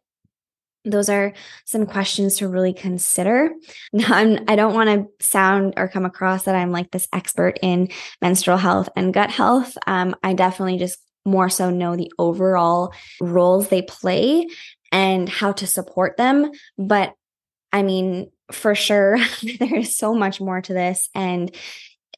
Those 0.85 1.07
are 1.09 1.33
some 1.65 1.85
questions 1.85 2.37
to 2.37 2.47
really 2.47 2.73
consider. 2.73 3.51
Now, 3.93 4.07
I'm, 4.09 4.39
I 4.47 4.55
don't 4.55 4.73
want 4.73 4.89
to 4.89 5.25
sound 5.25 5.75
or 5.77 5.87
come 5.87 6.05
across 6.05 6.43
that 6.43 6.55
I'm 6.55 6.71
like 6.71 6.91
this 6.91 7.07
expert 7.13 7.59
in 7.61 7.89
menstrual 8.21 8.57
health 8.57 8.89
and 8.95 9.13
gut 9.13 9.29
health. 9.29 9.77
Um, 9.87 10.15
I 10.23 10.33
definitely 10.33 10.77
just 10.77 10.97
more 11.25 11.49
so 11.49 11.69
know 11.69 11.95
the 11.95 12.11
overall 12.19 12.93
roles 13.21 13.69
they 13.69 13.81
play 13.81 14.47
and 14.91 15.29
how 15.29 15.51
to 15.53 15.67
support 15.67 16.17
them. 16.17 16.51
But 16.77 17.13
I 17.71 17.83
mean, 17.83 18.29
for 18.51 18.75
sure, 18.75 19.17
there 19.59 19.75
is 19.75 19.97
so 19.97 20.13
much 20.13 20.41
more 20.41 20.61
to 20.61 20.73
this. 20.73 21.09
And 21.15 21.53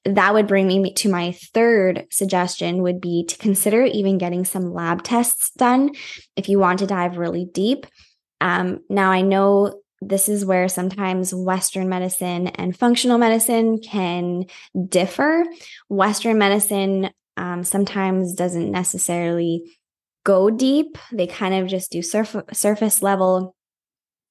that 0.05 0.33
would 0.33 0.47
bring 0.47 0.67
me 0.67 0.93
to 0.93 1.09
my 1.09 1.31
third 1.31 2.05
suggestion 2.11 2.83
would 2.83 3.01
be 3.01 3.25
to 3.25 3.37
consider 3.37 3.83
even 3.83 4.17
getting 4.17 4.45
some 4.45 4.73
lab 4.73 5.03
tests 5.03 5.51
done 5.57 5.91
if 6.35 6.47
you 6.47 6.59
want 6.59 6.79
to 6.79 6.87
dive 6.87 7.17
really 7.17 7.45
deep. 7.45 7.87
Um, 8.39 8.81
now, 8.89 9.11
I 9.11 9.21
know 9.21 9.81
this 10.01 10.29
is 10.29 10.45
where 10.45 10.67
sometimes 10.67 11.33
Western 11.33 11.89
medicine 11.89 12.47
and 12.47 12.77
functional 12.77 13.17
medicine 13.17 13.79
can 13.79 14.45
differ. 14.87 15.43
Western 15.89 16.37
medicine 16.37 17.09
um, 17.37 17.63
sometimes 17.63 18.35
doesn't 18.35 18.71
necessarily 18.71 19.77
go 20.23 20.49
deep. 20.49 20.97
They 21.11 21.27
kind 21.27 21.55
of 21.55 21.67
just 21.67 21.91
do 21.91 22.01
surf- 22.01 22.35
surface 22.53 23.01
level 23.01 23.55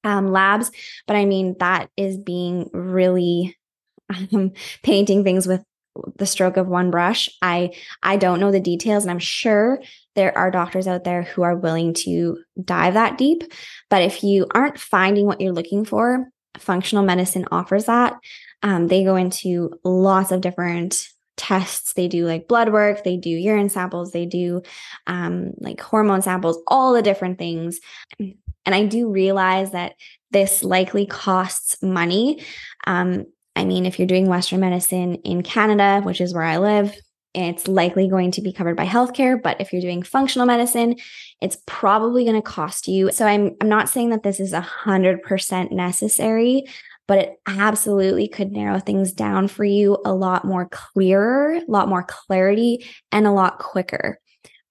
um, 0.05 0.31
labs. 0.31 0.71
But 1.07 1.17
I 1.17 1.25
mean, 1.25 1.55
that 1.59 1.89
is 1.97 2.17
being 2.17 2.69
really 2.71 3.57
um, 4.13 4.51
painting 4.83 5.23
things 5.23 5.47
with 5.47 5.63
the 6.17 6.25
stroke 6.25 6.57
of 6.57 6.67
one 6.67 6.91
brush. 6.91 7.29
I 7.41 7.71
I 8.03 8.17
don't 8.17 8.39
know 8.39 8.51
the 8.51 8.59
details, 8.59 9.03
and 9.03 9.11
I'm 9.11 9.19
sure 9.19 9.81
there 10.15 10.37
are 10.37 10.51
doctors 10.51 10.87
out 10.87 11.03
there 11.03 11.23
who 11.23 11.43
are 11.43 11.55
willing 11.55 11.93
to 11.93 12.39
dive 12.63 12.93
that 12.95 13.17
deep. 13.17 13.43
But 13.89 14.01
if 14.01 14.23
you 14.23 14.47
aren't 14.51 14.79
finding 14.79 15.25
what 15.25 15.41
you're 15.41 15.53
looking 15.53 15.85
for, 15.85 16.29
functional 16.57 17.03
medicine 17.03 17.45
offers 17.51 17.85
that. 17.85 18.17
Um, 18.63 18.87
they 18.87 19.03
go 19.03 19.15
into 19.15 19.71
lots 19.83 20.31
of 20.31 20.41
different 20.41 21.07
tests. 21.37 21.93
They 21.93 22.07
do 22.07 22.25
like 22.25 22.47
blood 22.47 22.71
work, 22.71 23.03
they 23.03 23.17
do 23.17 23.29
urine 23.29 23.69
samples, 23.69 24.11
they 24.11 24.25
do 24.25 24.61
um, 25.05 25.51
like 25.59 25.81
hormone 25.81 26.21
samples, 26.21 26.61
all 26.67 26.93
the 26.93 27.01
different 27.01 27.37
things. 27.37 27.79
And 28.19 28.73
I 28.73 28.85
do 28.85 29.11
realize 29.11 29.71
that 29.71 29.93
this 30.31 30.63
likely 30.63 31.05
costs 31.05 31.81
money. 31.81 32.43
Um, 32.87 33.25
I 33.55 33.65
mean, 33.65 33.85
if 33.85 33.99
you're 33.99 34.07
doing 34.07 34.27
Western 34.27 34.59
medicine 34.59 35.15
in 35.15 35.43
Canada, 35.43 36.01
which 36.01 36.21
is 36.21 36.33
where 36.33 36.43
I 36.43 36.57
live, 36.57 36.95
it's 37.33 37.67
likely 37.67 38.07
going 38.07 38.31
to 38.31 38.41
be 38.41 38.53
covered 38.53 38.77
by 38.77 38.85
healthcare. 38.85 39.41
But 39.41 39.59
if 39.59 39.73
you're 39.73 39.81
doing 39.81 40.03
functional 40.03 40.47
medicine, 40.47 40.95
it's 41.41 41.57
probably 41.65 42.23
going 42.23 42.35
to 42.35 42.41
cost 42.41 42.87
you. 42.87 43.11
So 43.11 43.25
I'm, 43.25 43.55
I'm 43.61 43.69
not 43.69 43.89
saying 43.89 44.09
that 44.11 44.23
this 44.23 44.39
is 44.39 44.53
a 44.53 44.61
hundred 44.61 45.21
percent 45.21 45.71
necessary 45.71 46.65
but 47.07 47.19
it 47.19 47.39
absolutely 47.45 48.27
could 48.27 48.51
narrow 48.51 48.79
things 48.79 49.13
down 49.13 49.47
for 49.47 49.63
you 49.63 49.97
a 50.05 50.13
lot 50.13 50.45
more 50.45 50.67
clearer, 50.69 51.53
a 51.55 51.71
lot 51.71 51.87
more 51.87 52.03
clarity, 52.03 52.85
and 53.11 53.27
a 53.27 53.31
lot 53.31 53.59
quicker. 53.59 54.19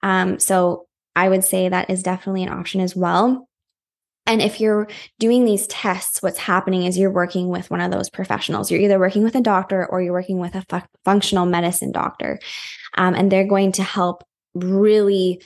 Um, 0.03 0.39
so 0.39 0.87
I 1.15 1.29
would 1.29 1.45
say 1.45 1.69
that 1.69 1.91
is 1.91 2.03
definitely 2.03 2.43
an 2.43 2.49
option 2.49 2.81
as 2.81 2.97
well. 2.97 3.49
And 4.27 4.41
if 4.41 4.61
you're 4.61 4.89
doing 5.19 5.45
these 5.45 5.67
tests, 5.67 6.23
what's 6.23 6.39
happening 6.39 6.85
is 6.85 6.97
you're 6.97 7.11
working 7.11 7.49
with 7.49 7.71
one 7.71 7.81
of 7.81 7.91
those 7.91 8.09
professionals. 8.09 8.71
You're 8.71 8.81
either 8.81 8.99
working 8.99 9.23
with 9.23 9.35
a 9.35 9.41
doctor 9.41 9.85
or 9.87 10.01
you're 10.01 10.15
working 10.15 10.39
with 10.39 10.55
a 10.55 10.65
fu- 10.69 10.87
functional 11.05 11.47
medicine 11.47 11.93
doctor. 11.93 12.39
Um, 12.97 13.15
and 13.15 13.31
they're 13.31 13.47
going 13.47 13.73
to 13.73 13.83
help 13.83 14.25
really 14.55 15.43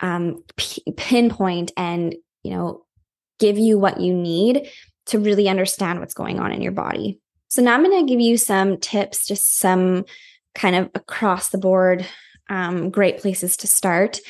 um, 0.00 0.44
p- 0.56 0.84
pinpoint 0.96 1.72
and, 1.76 2.14
you 2.42 2.50
know, 2.50 2.84
give 3.38 3.56
you 3.56 3.78
what 3.78 4.00
you 4.00 4.12
need 4.12 4.68
to 5.06 5.18
really 5.18 5.48
understand 5.48 6.00
what's 6.00 6.14
going 6.14 6.38
on 6.38 6.52
in 6.52 6.60
your 6.60 6.72
body. 6.72 7.20
So 7.48 7.62
now 7.62 7.74
I'm 7.74 7.82
going 7.82 8.06
to 8.06 8.12
give 8.12 8.20
you 8.20 8.36
some 8.36 8.76
tips, 8.76 9.26
just 9.26 9.58
some 9.58 10.04
kind 10.54 10.76
of 10.76 10.90
across 10.94 11.48
the 11.48 11.58
board 11.58 12.06
um, 12.50 12.90
great 12.90 13.18
places 13.18 13.56
to 13.58 13.66
start 13.66 14.20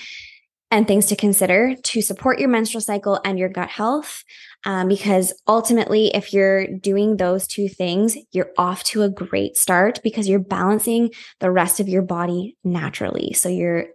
and 0.71 0.87
things 0.87 1.07
to 1.07 1.17
consider 1.17 1.75
to 1.83 2.03
support 2.03 2.39
your 2.39 2.49
menstrual 2.49 2.83
cycle 2.83 3.21
and 3.25 3.39
your 3.39 3.49
gut 3.49 3.71
health. 3.71 4.23
Um, 4.65 4.89
because 4.89 5.33
ultimately, 5.47 6.09
if 6.09 6.33
you're 6.33 6.67
doing 6.67 7.17
those 7.17 7.47
two 7.47 7.69
things, 7.69 8.17
you're 8.33 8.51
off 8.59 8.83
to 8.85 9.03
a 9.03 9.09
great 9.09 9.57
start 9.57 10.01
because 10.03 10.29
you're 10.29 10.41
balancing 10.41 11.11
the 11.41 11.51
rest 11.51 11.81
of 11.81 11.89
your 11.89 12.03
body 12.03 12.57
naturally. 12.65 13.33
So 13.35 13.49
you're 13.49 13.87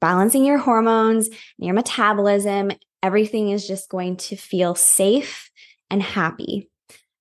balancing 0.00 0.44
your 0.44 0.58
hormones, 0.58 1.30
your 1.58 1.74
metabolism. 1.74 2.70
Everything 3.02 3.50
is 3.50 3.66
just 3.66 3.88
going 3.88 4.18
to 4.18 4.36
feel 4.36 4.74
safe 4.74 5.50
and 5.90 6.02
happy. 6.02 6.68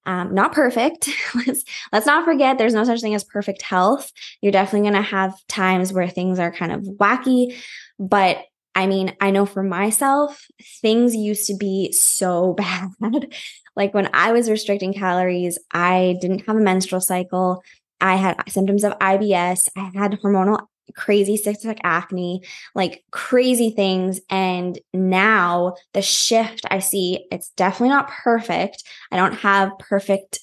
Um, 0.05 0.33
not 0.33 0.53
perfect. 0.53 1.09
let's 1.47 1.63
let's 1.91 2.05
not 2.05 2.25
forget 2.25 2.57
there's 2.57 2.73
no 2.73 2.83
such 2.83 3.01
thing 3.01 3.15
as 3.15 3.23
perfect 3.23 3.61
health. 3.61 4.11
You're 4.41 4.51
definitely 4.51 4.89
going 4.89 5.01
to 5.01 5.09
have 5.09 5.33
times 5.47 5.93
where 5.93 6.09
things 6.09 6.39
are 6.39 6.51
kind 6.51 6.71
of 6.71 6.81
wacky, 6.81 7.55
but 7.97 8.43
I 8.79 8.87
mean, 8.87 9.13
I 9.19 9.29
know 9.31 9.45
for 9.45 9.61
myself, 9.61 10.47
things 10.81 11.13
used 11.13 11.47
to 11.47 11.57
be 11.57 11.91
so 11.91 12.53
bad. 12.57 13.33
like 13.75 13.93
when 13.93 14.09
I 14.13 14.31
was 14.31 14.49
restricting 14.49 14.93
calories, 14.93 15.59
I 15.73 16.15
didn't 16.21 16.45
have 16.47 16.55
a 16.55 16.61
menstrual 16.61 17.01
cycle. 17.01 17.61
I 17.99 18.15
had 18.15 18.41
symptoms 18.47 18.85
of 18.85 18.97
IBS. 18.99 19.67
I 19.75 19.91
had 19.93 20.13
hormonal 20.23 20.65
crazy 20.95 21.37
cystic 21.37 21.77
acne, 21.83 22.41
like 22.73 23.03
crazy 23.11 23.69
things. 23.69 24.21
And 24.29 24.79
now 24.93 25.75
the 25.93 26.01
shift 26.01 26.65
I 26.71 26.79
see, 26.79 27.27
it's 27.31 27.49
definitely 27.57 27.89
not 27.89 28.09
perfect. 28.09 28.81
I 29.11 29.17
don't 29.17 29.35
have 29.35 29.77
perfect 29.77 30.39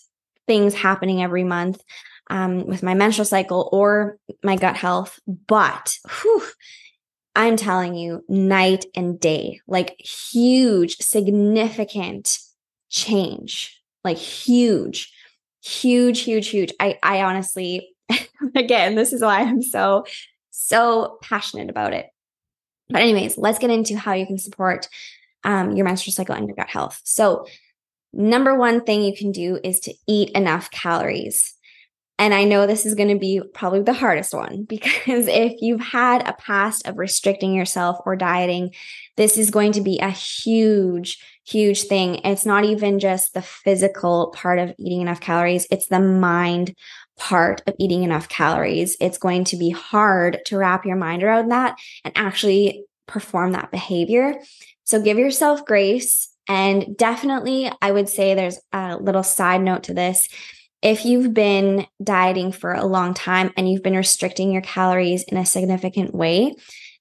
things 0.46 0.74
happening 0.74 1.22
every 1.22 1.42
month 1.42 1.80
um, 2.28 2.66
with 2.66 2.82
my 2.82 2.92
menstrual 2.92 3.24
cycle 3.24 3.70
or 3.72 4.18
my 4.44 4.56
gut 4.56 4.76
health, 4.76 5.18
but 5.26 5.98
whew, 6.20 6.42
I'm 7.36 7.56
telling 7.56 7.94
you, 7.94 8.24
night 8.28 8.86
and 8.94 9.20
day, 9.20 9.60
like 9.68 10.00
huge, 10.00 10.96
significant 10.96 12.38
change, 12.88 13.80
like 14.02 14.16
huge, 14.16 15.12
huge, 15.62 16.20
huge, 16.20 16.48
huge. 16.48 16.72
I, 16.80 16.98
I 17.02 17.22
honestly, 17.22 17.94
again, 18.56 18.94
this 18.94 19.12
is 19.12 19.20
why 19.20 19.40
I'm 19.42 19.62
so 19.62 20.06
so 20.50 21.18
passionate 21.22 21.68
about 21.68 21.92
it. 21.92 22.06
But, 22.88 23.02
anyways, 23.02 23.36
let's 23.36 23.58
get 23.58 23.70
into 23.70 23.98
how 23.98 24.14
you 24.14 24.26
can 24.26 24.38
support 24.38 24.88
um, 25.44 25.76
your 25.76 25.84
menstrual 25.84 26.14
cycle 26.14 26.34
and 26.34 26.48
your 26.48 26.56
gut 26.56 26.70
health. 26.70 27.00
So, 27.04 27.46
number 28.12 28.54
one 28.56 28.82
thing 28.82 29.02
you 29.02 29.14
can 29.14 29.32
do 29.32 29.60
is 29.62 29.80
to 29.80 29.94
eat 30.08 30.30
enough 30.30 30.70
calories. 30.70 31.54
And 32.18 32.32
I 32.32 32.44
know 32.44 32.66
this 32.66 32.86
is 32.86 32.94
going 32.94 33.10
to 33.10 33.18
be 33.18 33.42
probably 33.52 33.82
the 33.82 33.92
hardest 33.92 34.32
one 34.32 34.64
because 34.68 35.28
if 35.28 35.60
you've 35.60 35.80
had 35.80 36.26
a 36.26 36.32
past 36.34 36.86
of 36.86 36.98
restricting 36.98 37.54
yourself 37.54 37.98
or 38.06 38.16
dieting, 38.16 38.74
this 39.16 39.36
is 39.38 39.50
going 39.50 39.72
to 39.72 39.80
be 39.80 39.98
a 39.98 40.10
huge, 40.10 41.18
huge 41.44 41.82
thing. 41.84 42.20
It's 42.24 42.46
not 42.46 42.64
even 42.64 42.98
just 42.98 43.34
the 43.34 43.42
physical 43.42 44.32
part 44.34 44.58
of 44.58 44.74
eating 44.78 45.00
enough 45.00 45.20
calories, 45.20 45.66
it's 45.70 45.88
the 45.88 46.00
mind 46.00 46.74
part 47.18 47.62
of 47.66 47.74
eating 47.78 48.02
enough 48.02 48.28
calories. 48.28 48.96
It's 49.00 49.18
going 49.18 49.44
to 49.44 49.56
be 49.56 49.70
hard 49.70 50.40
to 50.46 50.58
wrap 50.58 50.84
your 50.84 50.96
mind 50.96 51.22
around 51.22 51.48
that 51.48 51.78
and 52.04 52.12
actually 52.16 52.84
perform 53.06 53.52
that 53.52 53.70
behavior. 53.70 54.34
So 54.84 55.00
give 55.00 55.18
yourself 55.18 55.64
grace. 55.64 56.28
And 56.48 56.96
definitely, 56.96 57.70
I 57.82 57.90
would 57.90 58.08
say 58.08 58.34
there's 58.34 58.60
a 58.72 58.96
little 58.98 59.22
side 59.22 59.62
note 59.62 59.84
to 59.84 59.94
this. 59.94 60.28
If 60.86 61.04
you've 61.04 61.34
been 61.34 61.84
dieting 62.00 62.52
for 62.52 62.72
a 62.72 62.86
long 62.86 63.12
time 63.12 63.52
and 63.56 63.68
you've 63.68 63.82
been 63.82 63.96
restricting 63.96 64.52
your 64.52 64.62
calories 64.62 65.24
in 65.24 65.36
a 65.36 65.44
significant 65.44 66.14
way, 66.14 66.54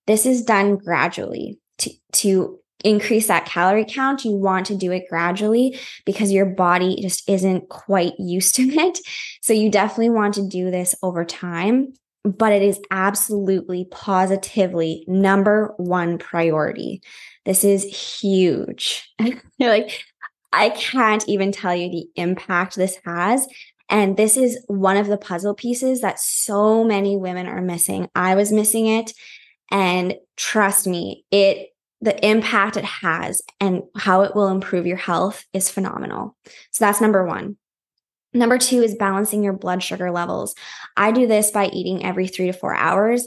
this 0.08 0.25
is 0.25 0.42
done 0.42 0.77
gradually 0.77 1.60
to, 1.77 1.92
to 2.13 2.60
increase 2.84 3.27
that 3.27 3.46
calorie 3.46 3.86
count, 3.88 4.25
you 4.25 4.32
want 4.32 4.65
to 4.65 4.75
do 4.75 4.92
it 4.92 5.04
gradually 5.08 5.77
because 6.04 6.32
your 6.32 6.48
body 6.48 7.00
just 7.00 7.30
isn't 7.30 7.70
quite 7.70 8.13
used 8.18 8.56
to 8.56 8.63
it. 8.70 8.98
So 9.44 9.54
you 9.54 9.70
definitely 9.70 10.10
want 10.10 10.34
to 10.34 10.50
do 10.50 10.72
this 10.72 10.96
over 11.04 11.24
time, 11.24 11.94
but 12.24 12.54
it 12.54 12.63
is 12.63 12.82
absolutely 12.89 13.86
positively 13.92 15.06
number 15.08 15.75
one 15.77 16.18
priority. 16.18 17.04
This 17.46 17.63
is 17.63 17.84
huge. 18.20 19.08
like, 19.60 20.04
I 20.51 20.70
can't 20.70 21.27
even 21.27 21.51
tell 21.51 21.75
you 21.75 21.92
the 21.92 22.08
impact 22.15 22.75
this 22.75 22.98
has. 23.06 23.46
And 23.89 24.18
this 24.18 24.36
is 24.38 24.63
one 24.68 24.98
of 24.98 25.08
the 25.08 25.18
puzzle 25.18 25.54
pieces 25.54 26.01
that 26.01 26.20
so 26.20 26.84
many 26.84 27.18
women 27.18 27.48
are 27.48 27.62
missing. 27.62 28.10
I 28.15 28.36
was 28.36 28.51
missing 28.51 28.88
it. 28.88 29.13
And 29.72 30.15
trust 30.38 30.88
me, 30.88 31.25
it 31.32 31.70
the 32.01 32.27
impact 32.27 32.77
it 32.77 32.84
has 32.84 33.42
and 33.60 33.84
how 33.96 34.22
it 34.22 34.36
will 34.36 34.50
improve 34.50 34.86
your 34.86 34.98
health 34.98 35.44
is 35.54 35.72
phenomenal. 35.72 36.36
So 36.72 36.86
that's 36.86 37.01
number 37.01 37.25
one. 37.25 37.58
Number 38.34 38.58
two 38.58 38.84
is 38.84 38.96
balancing 38.96 39.44
your 39.44 39.54
blood 39.54 39.82
sugar 39.82 40.12
levels. 40.12 40.56
I 40.98 41.12
do 41.12 41.25
this 41.25 41.51
by 41.51 41.68
eating 41.68 42.06
every 42.06 42.27
three 42.27 42.48
to 42.48 42.54
four 42.54 42.75
hours. 42.75 43.25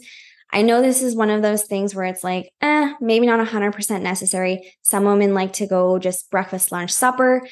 I 0.53 0.63
know 0.63 0.81
this 0.81 1.03
is 1.03 1.17
one 1.17 1.31
of 1.31 1.43
those 1.43 1.65
things 1.65 1.95
where 1.95 2.05
it's 2.05 2.23
like, 2.23 2.51
eh, 2.61 2.95
maybe 3.01 3.27
not 3.27 3.45
100% 3.47 4.03
necessary. 4.03 4.75
Some 4.83 5.05
women 5.05 5.35
like 5.35 5.55
to 5.55 5.67
go 5.67 5.99
just 5.99 6.31
breakfast, 6.31 6.71
lunch, 6.71 6.91
supper. 6.91 7.47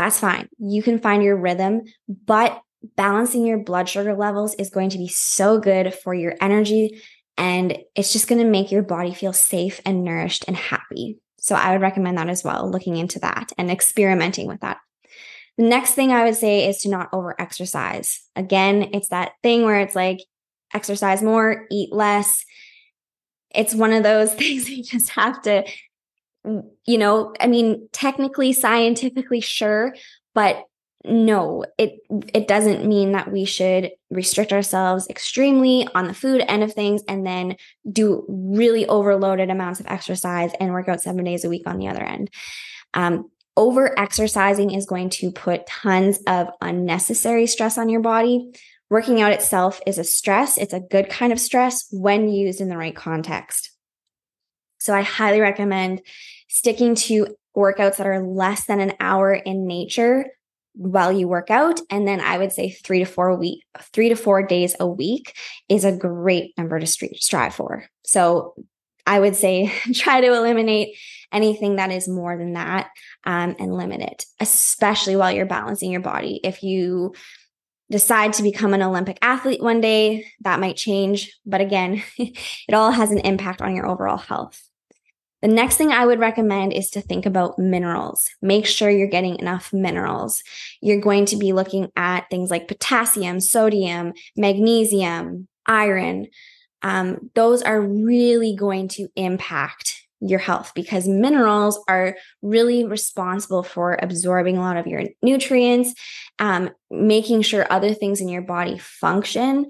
That's 0.00 0.18
fine. 0.18 0.48
You 0.56 0.82
can 0.82 0.98
find 0.98 1.22
your 1.22 1.36
rhythm, 1.36 1.82
but 2.08 2.58
balancing 2.96 3.44
your 3.44 3.58
blood 3.58 3.86
sugar 3.86 4.14
levels 4.14 4.54
is 4.54 4.70
going 4.70 4.88
to 4.88 4.96
be 4.96 5.08
so 5.08 5.60
good 5.60 5.92
for 5.92 6.14
your 6.14 6.36
energy 6.40 7.02
and 7.36 7.76
it's 7.94 8.10
just 8.10 8.26
going 8.26 8.40
to 8.40 8.48
make 8.48 8.72
your 8.72 8.82
body 8.82 9.12
feel 9.12 9.34
safe 9.34 9.78
and 9.84 10.02
nourished 10.02 10.46
and 10.48 10.56
happy. 10.56 11.18
So 11.38 11.54
I 11.54 11.72
would 11.72 11.82
recommend 11.82 12.16
that 12.16 12.30
as 12.30 12.42
well, 12.42 12.70
looking 12.70 12.96
into 12.96 13.18
that 13.18 13.52
and 13.58 13.70
experimenting 13.70 14.46
with 14.46 14.60
that. 14.60 14.78
The 15.58 15.64
next 15.64 15.92
thing 15.92 16.12
I 16.12 16.24
would 16.24 16.34
say 16.34 16.66
is 16.66 16.78
to 16.78 16.88
not 16.88 17.10
over 17.12 17.38
exercise. 17.38 18.22
Again, 18.34 18.92
it's 18.94 19.08
that 19.08 19.32
thing 19.42 19.64
where 19.66 19.80
it's 19.80 19.94
like 19.94 20.20
exercise 20.72 21.22
more, 21.22 21.66
eat 21.70 21.92
less. 21.92 22.42
It's 23.54 23.74
one 23.74 23.92
of 23.92 24.02
those 24.02 24.32
things 24.34 24.70
you 24.70 24.82
just 24.82 25.10
have 25.10 25.42
to, 25.42 25.62
you 26.44 26.98
know, 26.98 27.34
I 27.40 27.46
mean, 27.46 27.88
technically, 27.92 28.52
scientifically, 28.52 29.40
sure, 29.40 29.94
but 30.34 30.64
no 31.04 31.64
it 31.78 31.98
it 32.34 32.46
doesn't 32.46 32.86
mean 32.86 33.12
that 33.12 33.32
we 33.32 33.46
should 33.46 33.90
restrict 34.10 34.52
ourselves 34.52 35.08
extremely 35.08 35.88
on 35.94 36.06
the 36.06 36.14
food 36.14 36.44
end 36.46 36.62
of 36.62 36.74
things 36.74 37.02
and 37.08 37.26
then 37.26 37.56
do 37.90 38.24
really 38.28 38.86
overloaded 38.86 39.48
amounts 39.48 39.80
of 39.80 39.86
exercise 39.86 40.52
and 40.60 40.72
work 40.72 40.88
out 40.88 41.00
seven 41.00 41.24
days 41.24 41.44
a 41.44 41.48
week 41.48 41.62
on 41.66 41.78
the 41.78 41.88
other 41.88 42.02
end. 42.02 42.28
Um, 42.92 43.30
over 43.56 43.98
exercising 43.98 44.72
is 44.72 44.86
going 44.86 45.10
to 45.10 45.30
put 45.30 45.66
tons 45.66 46.18
of 46.26 46.48
unnecessary 46.60 47.46
stress 47.46 47.78
on 47.78 47.88
your 47.88 48.00
body. 48.00 48.52
Working 48.90 49.20
out 49.20 49.32
itself 49.32 49.80
is 49.86 49.98
a 49.98 50.04
stress. 50.04 50.58
It's 50.58 50.72
a 50.72 50.80
good 50.80 51.08
kind 51.08 51.32
of 51.32 51.40
stress 51.40 51.86
when 51.92 52.28
used 52.28 52.60
in 52.60 52.68
the 52.68 52.76
right 52.76 52.94
context 52.94 53.69
so 54.80 54.94
i 54.94 55.02
highly 55.02 55.40
recommend 55.40 56.02
sticking 56.48 56.94
to 56.94 57.26
workouts 57.56 57.96
that 57.96 58.06
are 58.06 58.22
less 58.22 58.66
than 58.66 58.80
an 58.80 58.92
hour 59.00 59.32
in 59.32 59.66
nature 59.66 60.26
while 60.74 61.12
you 61.12 61.28
work 61.28 61.50
out. 61.50 61.80
And 61.90 62.06
then 62.06 62.20
i 62.20 62.38
would 62.38 62.52
say 62.52 62.70
three 62.70 63.00
to 63.00 63.04
four 63.04 63.36
week 63.36 63.64
three 63.92 64.08
to 64.08 64.16
four 64.16 64.42
days 64.42 64.74
a 64.78 64.86
week 64.86 65.36
is 65.68 65.84
a 65.84 65.96
great 65.96 66.56
number 66.56 66.78
to 66.78 66.86
strive 66.86 67.54
for. 67.54 67.86
So 68.04 68.54
i 69.06 69.18
would 69.18 69.36
say 69.36 69.72
try 69.94 70.20
to 70.20 70.34
eliminate 70.34 70.96
anything 71.32 71.76
that 71.76 71.90
is 71.90 72.08
more 72.08 72.36
than 72.36 72.54
that 72.54 72.90
um, 73.24 73.54
and 73.58 73.74
limit 73.74 74.00
it 74.00 74.26
especially 74.40 75.16
while 75.16 75.32
you're 75.32 75.46
balancing 75.46 75.90
your 75.90 76.00
body. 76.00 76.40
If 76.42 76.62
you 76.62 77.14
decide 77.90 78.32
to 78.34 78.44
become 78.44 78.72
an 78.72 78.82
olympic 78.82 79.18
athlete 79.20 79.60
one 79.60 79.80
day 79.80 80.24
that 80.42 80.60
might 80.60 80.76
change. 80.76 81.36
But 81.44 81.60
again 81.60 82.02
it 82.18 82.74
all 82.74 82.92
has 82.92 83.10
an 83.10 83.18
impact 83.18 83.60
on 83.60 83.74
your 83.74 83.86
overall 83.86 84.18
health 84.18 84.69
the 85.42 85.48
next 85.48 85.76
thing 85.76 85.90
I 85.90 86.04
would 86.04 86.18
recommend 86.18 86.72
is 86.72 86.90
to 86.90 87.00
think 87.00 87.24
about 87.24 87.58
minerals. 87.58 88.28
Make 88.42 88.66
sure 88.66 88.90
you're 88.90 89.08
getting 89.08 89.38
enough 89.38 89.72
minerals. 89.72 90.42
You're 90.82 91.00
going 91.00 91.24
to 91.26 91.36
be 91.36 91.52
looking 91.52 91.90
at 91.96 92.28
things 92.28 92.50
like 92.50 92.68
potassium, 92.68 93.40
sodium, 93.40 94.12
magnesium, 94.36 95.48
iron. 95.66 96.26
Um, 96.82 97.30
those 97.34 97.62
are 97.62 97.80
really 97.80 98.54
going 98.54 98.88
to 98.88 99.08
impact 99.16 100.00
your 100.20 100.38
health 100.38 100.72
because 100.74 101.08
minerals 101.08 101.82
are 101.88 102.16
really 102.42 102.84
responsible 102.84 103.62
for 103.62 103.98
absorbing 104.02 104.58
a 104.58 104.60
lot 104.60 104.76
of 104.76 104.86
your 104.86 105.04
nutrients, 105.22 105.94
um, 106.38 106.70
making 106.90 107.40
sure 107.40 107.66
other 107.70 107.94
things 107.94 108.20
in 108.20 108.28
your 108.28 108.42
body 108.42 108.76
function. 108.76 109.66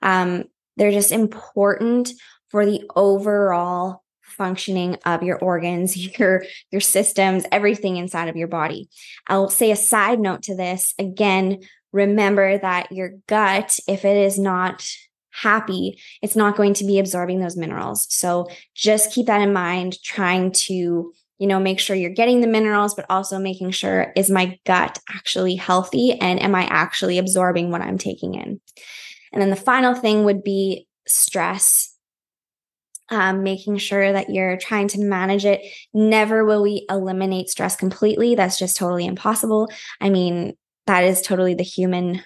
Um, 0.00 0.44
they're 0.76 0.92
just 0.92 1.10
important 1.10 2.12
for 2.50 2.64
the 2.64 2.82
overall 2.94 4.01
functioning 4.22 4.96
of 5.04 5.22
your 5.22 5.38
organs, 5.38 5.96
your 6.18 6.44
your 6.70 6.80
systems, 6.80 7.44
everything 7.52 7.96
inside 7.96 8.28
of 8.28 8.36
your 8.36 8.48
body. 8.48 8.88
I'll 9.26 9.50
say 9.50 9.70
a 9.70 9.76
side 9.76 10.20
note 10.20 10.42
to 10.44 10.56
this. 10.56 10.94
Again, 10.98 11.60
remember 11.92 12.58
that 12.58 12.92
your 12.92 13.14
gut, 13.26 13.78
if 13.86 14.04
it 14.04 14.16
is 14.16 14.38
not 14.38 14.86
happy, 15.30 15.98
it's 16.20 16.36
not 16.36 16.56
going 16.56 16.74
to 16.74 16.84
be 16.84 16.98
absorbing 16.98 17.40
those 17.40 17.56
minerals. 17.56 18.06
So 18.10 18.48
just 18.74 19.12
keep 19.12 19.26
that 19.26 19.40
in 19.40 19.52
mind, 19.52 20.00
trying 20.02 20.52
to 20.52 21.12
you 21.38 21.48
know 21.48 21.58
make 21.58 21.80
sure 21.80 21.96
you're 21.96 22.10
getting 22.10 22.40
the 22.40 22.46
minerals 22.46 22.94
but 22.94 23.06
also 23.10 23.36
making 23.36 23.72
sure 23.72 24.12
is 24.14 24.30
my 24.30 24.56
gut 24.64 25.00
actually 25.12 25.56
healthy 25.56 26.12
and 26.12 26.40
am 26.40 26.54
i 26.54 26.62
actually 26.66 27.18
absorbing 27.18 27.70
what 27.72 27.80
i'm 27.80 27.98
taking 27.98 28.34
in 28.34 28.60
and 29.32 29.42
then 29.42 29.50
the 29.50 29.56
final 29.56 29.92
thing 29.92 30.24
would 30.24 30.44
be 30.44 30.86
stress 31.08 31.91
um, 33.10 33.42
making 33.42 33.78
sure 33.78 34.12
that 34.12 34.30
you're 34.30 34.56
trying 34.56 34.88
to 34.88 35.00
manage 35.00 35.44
it. 35.44 35.60
Never 35.92 36.44
will 36.44 36.62
we 36.62 36.86
eliminate 36.88 37.48
stress 37.48 37.76
completely. 37.76 38.34
That's 38.34 38.58
just 38.58 38.76
totally 38.76 39.06
impossible. 39.06 39.68
I 40.00 40.10
mean, 40.10 40.54
that 40.86 41.04
is 41.04 41.22
totally 41.22 41.54
the 41.54 41.62
human 41.62 42.22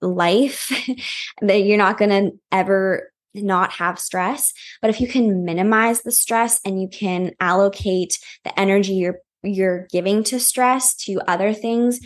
life 0.00 0.72
that 1.40 1.62
you're 1.62 1.78
not 1.78 1.98
going 1.98 2.10
to 2.10 2.38
ever 2.50 3.10
not 3.34 3.72
have 3.72 3.98
stress. 3.98 4.52
But 4.80 4.90
if 4.90 5.00
you 5.00 5.08
can 5.08 5.44
minimize 5.44 6.02
the 6.02 6.12
stress 6.12 6.60
and 6.64 6.80
you 6.80 6.88
can 6.88 7.32
allocate 7.40 8.18
the 8.44 8.58
energy 8.58 8.94
you're 8.94 9.18
you're 9.42 9.86
giving 9.90 10.24
to 10.24 10.40
stress 10.40 10.94
to 10.94 11.20
other 11.28 11.52
things 11.52 12.00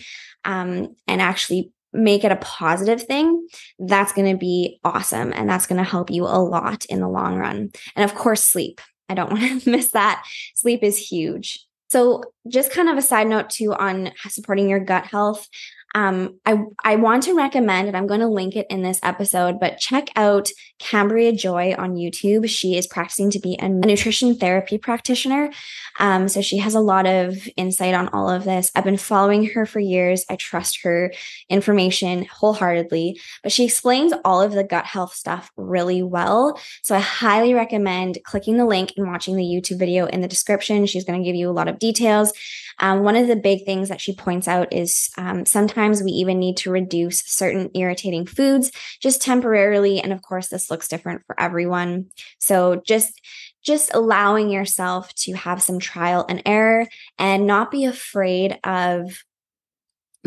um, 0.44 0.96
and 1.06 1.22
actually 1.22 1.70
make 1.98 2.24
it 2.24 2.32
a 2.32 2.36
positive 2.36 3.02
thing, 3.02 3.46
that's 3.78 4.12
going 4.12 4.30
to 4.30 4.38
be 4.38 4.80
awesome. 4.84 5.32
And 5.32 5.48
that's 5.48 5.66
going 5.66 5.82
to 5.82 5.88
help 5.88 6.10
you 6.10 6.24
a 6.24 6.40
lot 6.42 6.84
in 6.86 7.00
the 7.00 7.08
long 7.08 7.36
run. 7.36 7.70
And 7.96 8.10
of 8.10 8.16
course, 8.16 8.44
sleep. 8.44 8.80
I 9.08 9.14
don't 9.14 9.30
want 9.32 9.62
to 9.62 9.70
miss 9.70 9.90
that. 9.92 10.24
Sleep 10.54 10.82
is 10.82 10.98
huge. 10.98 11.64
So, 11.90 12.22
just 12.46 12.70
kind 12.70 12.90
of 12.90 12.98
a 12.98 13.02
side 13.02 13.28
note 13.28 13.48
too 13.48 13.72
on 13.72 14.12
supporting 14.28 14.68
your 14.68 14.80
gut 14.80 15.06
health. 15.06 15.48
Um, 15.94 16.38
I, 16.44 16.62
I 16.84 16.96
want 16.96 17.22
to 17.24 17.34
recommend, 17.34 17.88
and 17.88 17.96
I'm 17.96 18.06
going 18.06 18.20
to 18.20 18.28
link 18.28 18.56
it 18.56 18.66
in 18.68 18.82
this 18.82 19.00
episode, 19.02 19.58
but 19.58 19.78
check 19.78 20.08
out 20.16 20.50
Cambria 20.78 21.32
Joy 21.32 21.74
on 21.76 21.94
YouTube. 21.94 22.48
She 22.48 22.76
is 22.76 22.86
practicing 22.86 23.30
to 23.30 23.40
be 23.40 23.58
a 23.60 23.68
nutrition 23.68 24.36
therapy 24.36 24.78
practitioner. 24.78 25.50
Um, 25.98 26.28
so 26.28 26.40
she 26.40 26.58
has 26.58 26.74
a 26.74 26.80
lot 26.80 27.06
of 27.06 27.48
insight 27.56 27.94
on 27.94 28.08
all 28.08 28.30
of 28.30 28.44
this. 28.44 28.70
I've 28.74 28.84
been 28.84 28.96
following 28.96 29.46
her 29.46 29.66
for 29.66 29.80
years. 29.80 30.24
I 30.28 30.36
trust 30.36 30.82
her 30.82 31.12
information 31.48 32.26
wholeheartedly, 32.26 33.20
but 33.42 33.50
she 33.50 33.64
explains 33.64 34.12
all 34.24 34.40
of 34.40 34.52
the 34.52 34.64
gut 34.64 34.84
health 34.84 35.14
stuff 35.14 35.50
really 35.56 36.02
well. 36.02 36.60
So 36.82 36.94
I 36.94 37.00
highly 37.00 37.54
recommend 37.54 38.18
clicking 38.24 38.56
the 38.56 38.66
link 38.66 38.92
and 38.96 39.08
watching 39.08 39.36
the 39.36 39.42
YouTube 39.42 39.78
video 39.78 40.06
in 40.06 40.20
the 40.20 40.28
description. 40.28 40.86
She's 40.86 41.04
going 41.04 41.20
to 41.20 41.24
give 41.24 41.34
you 41.34 41.50
a 41.50 41.52
lot 41.52 41.68
of 41.68 41.78
details. 41.78 42.32
Um, 42.80 43.02
one 43.02 43.16
of 43.16 43.26
the 43.26 43.36
big 43.36 43.64
things 43.64 43.88
that 43.88 44.00
she 44.00 44.14
points 44.14 44.48
out 44.48 44.72
is 44.72 45.10
um, 45.16 45.44
sometimes 45.46 46.02
we 46.02 46.12
even 46.12 46.38
need 46.38 46.56
to 46.58 46.70
reduce 46.70 47.20
certain 47.20 47.70
irritating 47.74 48.26
foods 48.26 48.70
just 49.00 49.22
temporarily. 49.22 50.00
And 50.00 50.12
of 50.12 50.22
course, 50.22 50.48
this 50.48 50.70
looks 50.70 50.88
different 50.88 51.22
for 51.26 51.38
everyone. 51.40 52.06
So 52.38 52.82
just 52.86 53.20
just 53.62 53.92
allowing 53.92 54.50
yourself 54.50 55.12
to 55.14 55.32
have 55.34 55.60
some 55.60 55.78
trial 55.78 56.24
and 56.28 56.42
error 56.46 56.86
and 57.18 57.46
not 57.46 57.70
be 57.70 57.84
afraid 57.84 58.58
of 58.64 59.22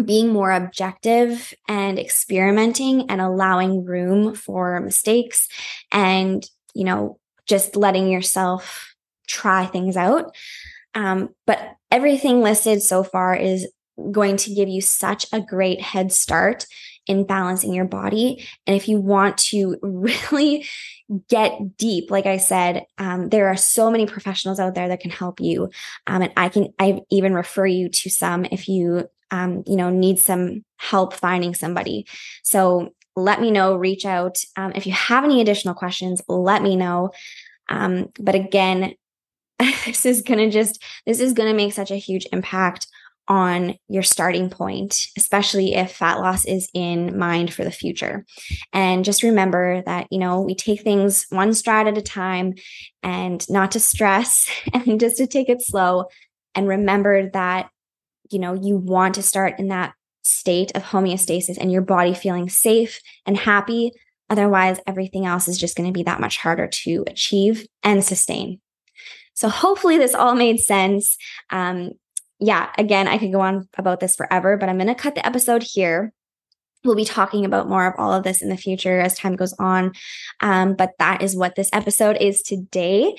being 0.04 0.30
more 0.30 0.52
objective 0.52 1.54
and 1.68 2.00
experimenting 2.00 3.10
and 3.10 3.22
allowing 3.22 3.86
room 3.86 4.36
for 4.36 4.80
mistakes 4.80 5.48
and 5.92 6.50
you 6.74 6.84
know 6.84 7.20
just 7.46 7.76
letting 7.76 8.10
yourself 8.10 8.96
try 9.28 9.66
things 9.66 9.98
out 9.98 10.36
um, 10.95 11.30
but 11.45 11.75
everything 11.89 12.41
listed 12.41 12.82
so 12.82 13.04
far 13.04 13.36
is 13.36 13.67
going 14.12 14.38
to 14.38 14.54
give 14.54 14.69
you 14.69 14.82
such 14.82 15.25
a 15.32 15.41
great 15.41 15.82
head 15.82 16.12
start 16.12 16.65
in 17.08 17.25
balancing 17.25 17.73
your 17.73 17.86
body. 17.86 18.45
And 18.65 18.75
if 18.75 18.88
you 18.88 18.99
want 18.99 19.38
to 19.38 19.77
really 19.82 20.65
get 21.27 21.77
deep, 21.77 22.10
like 22.10 22.25
I 22.25 22.38
said, 22.38 22.86
um, 22.97 23.30
there 23.30 23.47
are 23.47 23.58
so 23.58 23.91
many 23.91 24.06
professionals 24.06 24.60
out 24.60 24.75
there 24.75 24.88
that 24.88 25.01
can 25.01 25.12
help 25.12 25.39
you. 25.39 25.69
Um, 26.08 26.21
and 26.21 26.34
I 26.38 26.49
can, 26.49 26.69
I 26.80 27.01
even 27.10 27.34
refer 27.34 27.65
you 27.65 27.89
to 27.89 28.10
some 28.10 28.45
if 28.45 28.67
you, 28.69 29.06
um, 29.30 29.63
you 29.67 29.75
know, 29.75 29.89
need 29.89 30.19
some 30.19 30.63
help 30.77 31.13
finding 31.13 31.54
somebody. 31.54 32.06
So 32.43 32.93
let 33.15 33.41
me 33.41 33.51
know, 33.51 33.75
reach 33.75 34.06
out. 34.06 34.38
Um, 34.56 34.71
if 34.75 34.86
you 34.86 34.93
have 34.93 35.23
any 35.23 35.41
additional 35.41 35.73
questions, 35.73 36.21
let 36.27 36.62
me 36.62 36.75
know. 36.75 37.12
Um, 37.69 38.10
but 38.19 38.36
again, 38.36 38.95
this 39.86 40.06
is 40.06 40.21
going 40.21 40.39
to 40.39 40.50
just, 40.50 40.84
this 41.06 41.19
is 41.19 41.34
going 41.34 41.50
to 41.50 41.56
make 41.56 41.74
such 41.74 41.91
a 41.91 41.95
huge 41.95 42.28
impact 42.32 42.88
on 43.28 43.76
your 43.88 44.04
starting 44.04 44.50
point, 44.50 45.08
especially 45.17 45.76
if 45.76 45.93
fat 45.93 46.19
loss 46.19 46.43
is 46.43 46.69
in 46.74 47.17
mind 47.17 47.54
for 47.54 47.63
the 47.63 47.71
future. 47.71 48.26
And 48.74 49.06
just 49.06 49.24
remember 49.24 49.82
that, 49.86 50.08
you 50.12 50.17
know, 50.17 50.41
we 50.41 50.56
take 50.56 50.82
things 50.82 51.26
one 51.30 51.54
stride 51.54 51.88
at 51.88 51.97
a 51.97 52.02
time 52.02 52.56
and 53.04 53.47
not 53.50 53.71
to 53.71 53.80
stress 53.80 54.50
and 54.74 55.00
just 55.00 55.17
to 55.17 55.28
take 55.28 55.50
it 55.50 55.62
slow. 55.62 56.06
And 56.56 56.67
remember 56.67 57.30
that, 57.32 57.69
you 58.30 58.39
know, 58.39 58.54
you 58.54 58.78
want 58.78 59.15
to 59.15 59.24
start 59.24 59.60
in 59.60 59.69
that 59.69 59.93
state 60.24 60.71
of 60.76 60.84
homeostasis 60.84 61.58
and 61.58 61.71
your 61.71 61.82
body 61.82 62.13
feeling 62.13 62.50
safe 62.50 63.00
and 63.26 63.38
happy. 63.38 63.91
Otherwise, 64.30 64.80
everything 64.88 65.26
else 65.26 65.47
is 65.47 65.58
just 65.58 65.76
going 65.76 65.88
to 65.88 65.97
be 65.97 66.04
that 66.04 66.19
much 66.19 66.38
harder 66.38 66.67
to 66.67 67.04
achieve 67.08 67.67
and 67.84 68.04
sustain. 68.04 68.60
So, 69.34 69.50
hopefully, 69.50 69.98
this 69.98 70.13
all 70.13 70.36
made 70.36 70.60
sense. 70.60 71.17
Um, 71.50 71.91
yeah, 72.39 72.72
again, 72.78 73.08
I 73.08 73.17
could 73.20 73.32
go 73.32 73.41
on 73.41 73.70
about 73.78 74.00
this 74.00 74.15
forever, 74.15 74.58
but 74.58 74.67
I'm 74.67 74.78
going 74.78 74.88
to 74.88 74.96
cut 74.96 75.15
the 75.15 75.26
episode 75.26 75.63
here. 75.63 76.12
We'll 76.84 76.96
be 76.96 77.06
talking 77.06 77.46
about 77.46 77.70
more 77.70 77.86
of 77.86 77.94
all 78.00 78.12
of 78.12 78.24
this 78.24 78.41
in 78.41 78.50
the 78.50 78.58
future 78.58 79.00
as 79.00 79.15
time 79.15 79.36
goes 79.36 79.54
on. 79.60 79.94
Um, 80.41 80.74
but 80.74 80.94
that 80.98 81.22
is 81.22 81.36
what 81.36 81.56
this 81.56 81.70
episode 81.72 82.17
is 82.20 82.41
today. 82.41 83.15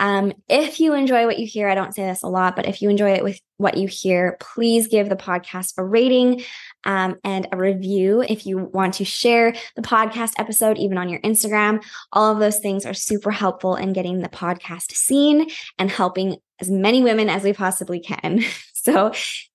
Um, 0.00 0.32
if 0.48 0.80
you 0.80 0.94
enjoy 0.94 1.26
what 1.26 1.38
you 1.38 1.46
hear, 1.46 1.68
I 1.68 1.74
don't 1.74 1.94
say 1.94 2.04
this 2.04 2.22
a 2.22 2.28
lot, 2.28 2.56
but 2.56 2.66
if 2.66 2.80
you 2.80 2.88
enjoy 2.88 3.12
it 3.12 3.22
with 3.22 3.38
what 3.58 3.76
you 3.76 3.86
hear, 3.86 4.38
please 4.40 4.88
give 4.88 5.10
the 5.10 5.16
podcast 5.16 5.74
a 5.76 5.84
rating 5.84 6.42
um, 6.84 7.16
and 7.22 7.46
a 7.52 7.58
review. 7.58 8.24
If 8.26 8.46
you 8.46 8.58
want 8.58 8.94
to 8.94 9.04
share 9.04 9.54
the 9.76 9.82
podcast 9.82 10.32
episode, 10.38 10.78
even 10.78 10.96
on 10.96 11.10
your 11.10 11.20
Instagram, 11.20 11.84
all 12.12 12.32
of 12.32 12.38
those 12.38 12.58
things 12.58 12.86
are 12.86 12.94
super 12.94 13.30
helpful 13.30 13.76
in 13.76 13.92
getting 13.92 14.20
the 14.20 14.30
podcast 14.30 14.92
seen 14.92 15.50
and 15.78 15.90
helping 15.90 16.38
as 16.60 16.70
many 16.70 17.02
women 17.02 17.28
as 17.28 17.44
we 17.44 17.52
possibly 17.52 18.00
can. 18.00 18.42
So, 18.82 19.12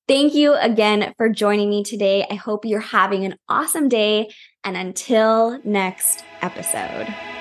thank 0.07 0.35
you 0.35 0.53
again 0.53 1.11
for 1.17 1.29
joining 1.29 1.67
me 1.67 1.83
today. 1.83 2.27
I 2.29 2.35
hope 2.35 2.63
you're 2.63 2.79
having 2.79 3.25
an 3.25 3.37
awesome 3.49 3.89
day. 3.89 4.29
And 4.63 4.77
until 4.77 5.59
next 5.63 6.23
episode. 6.43 7.34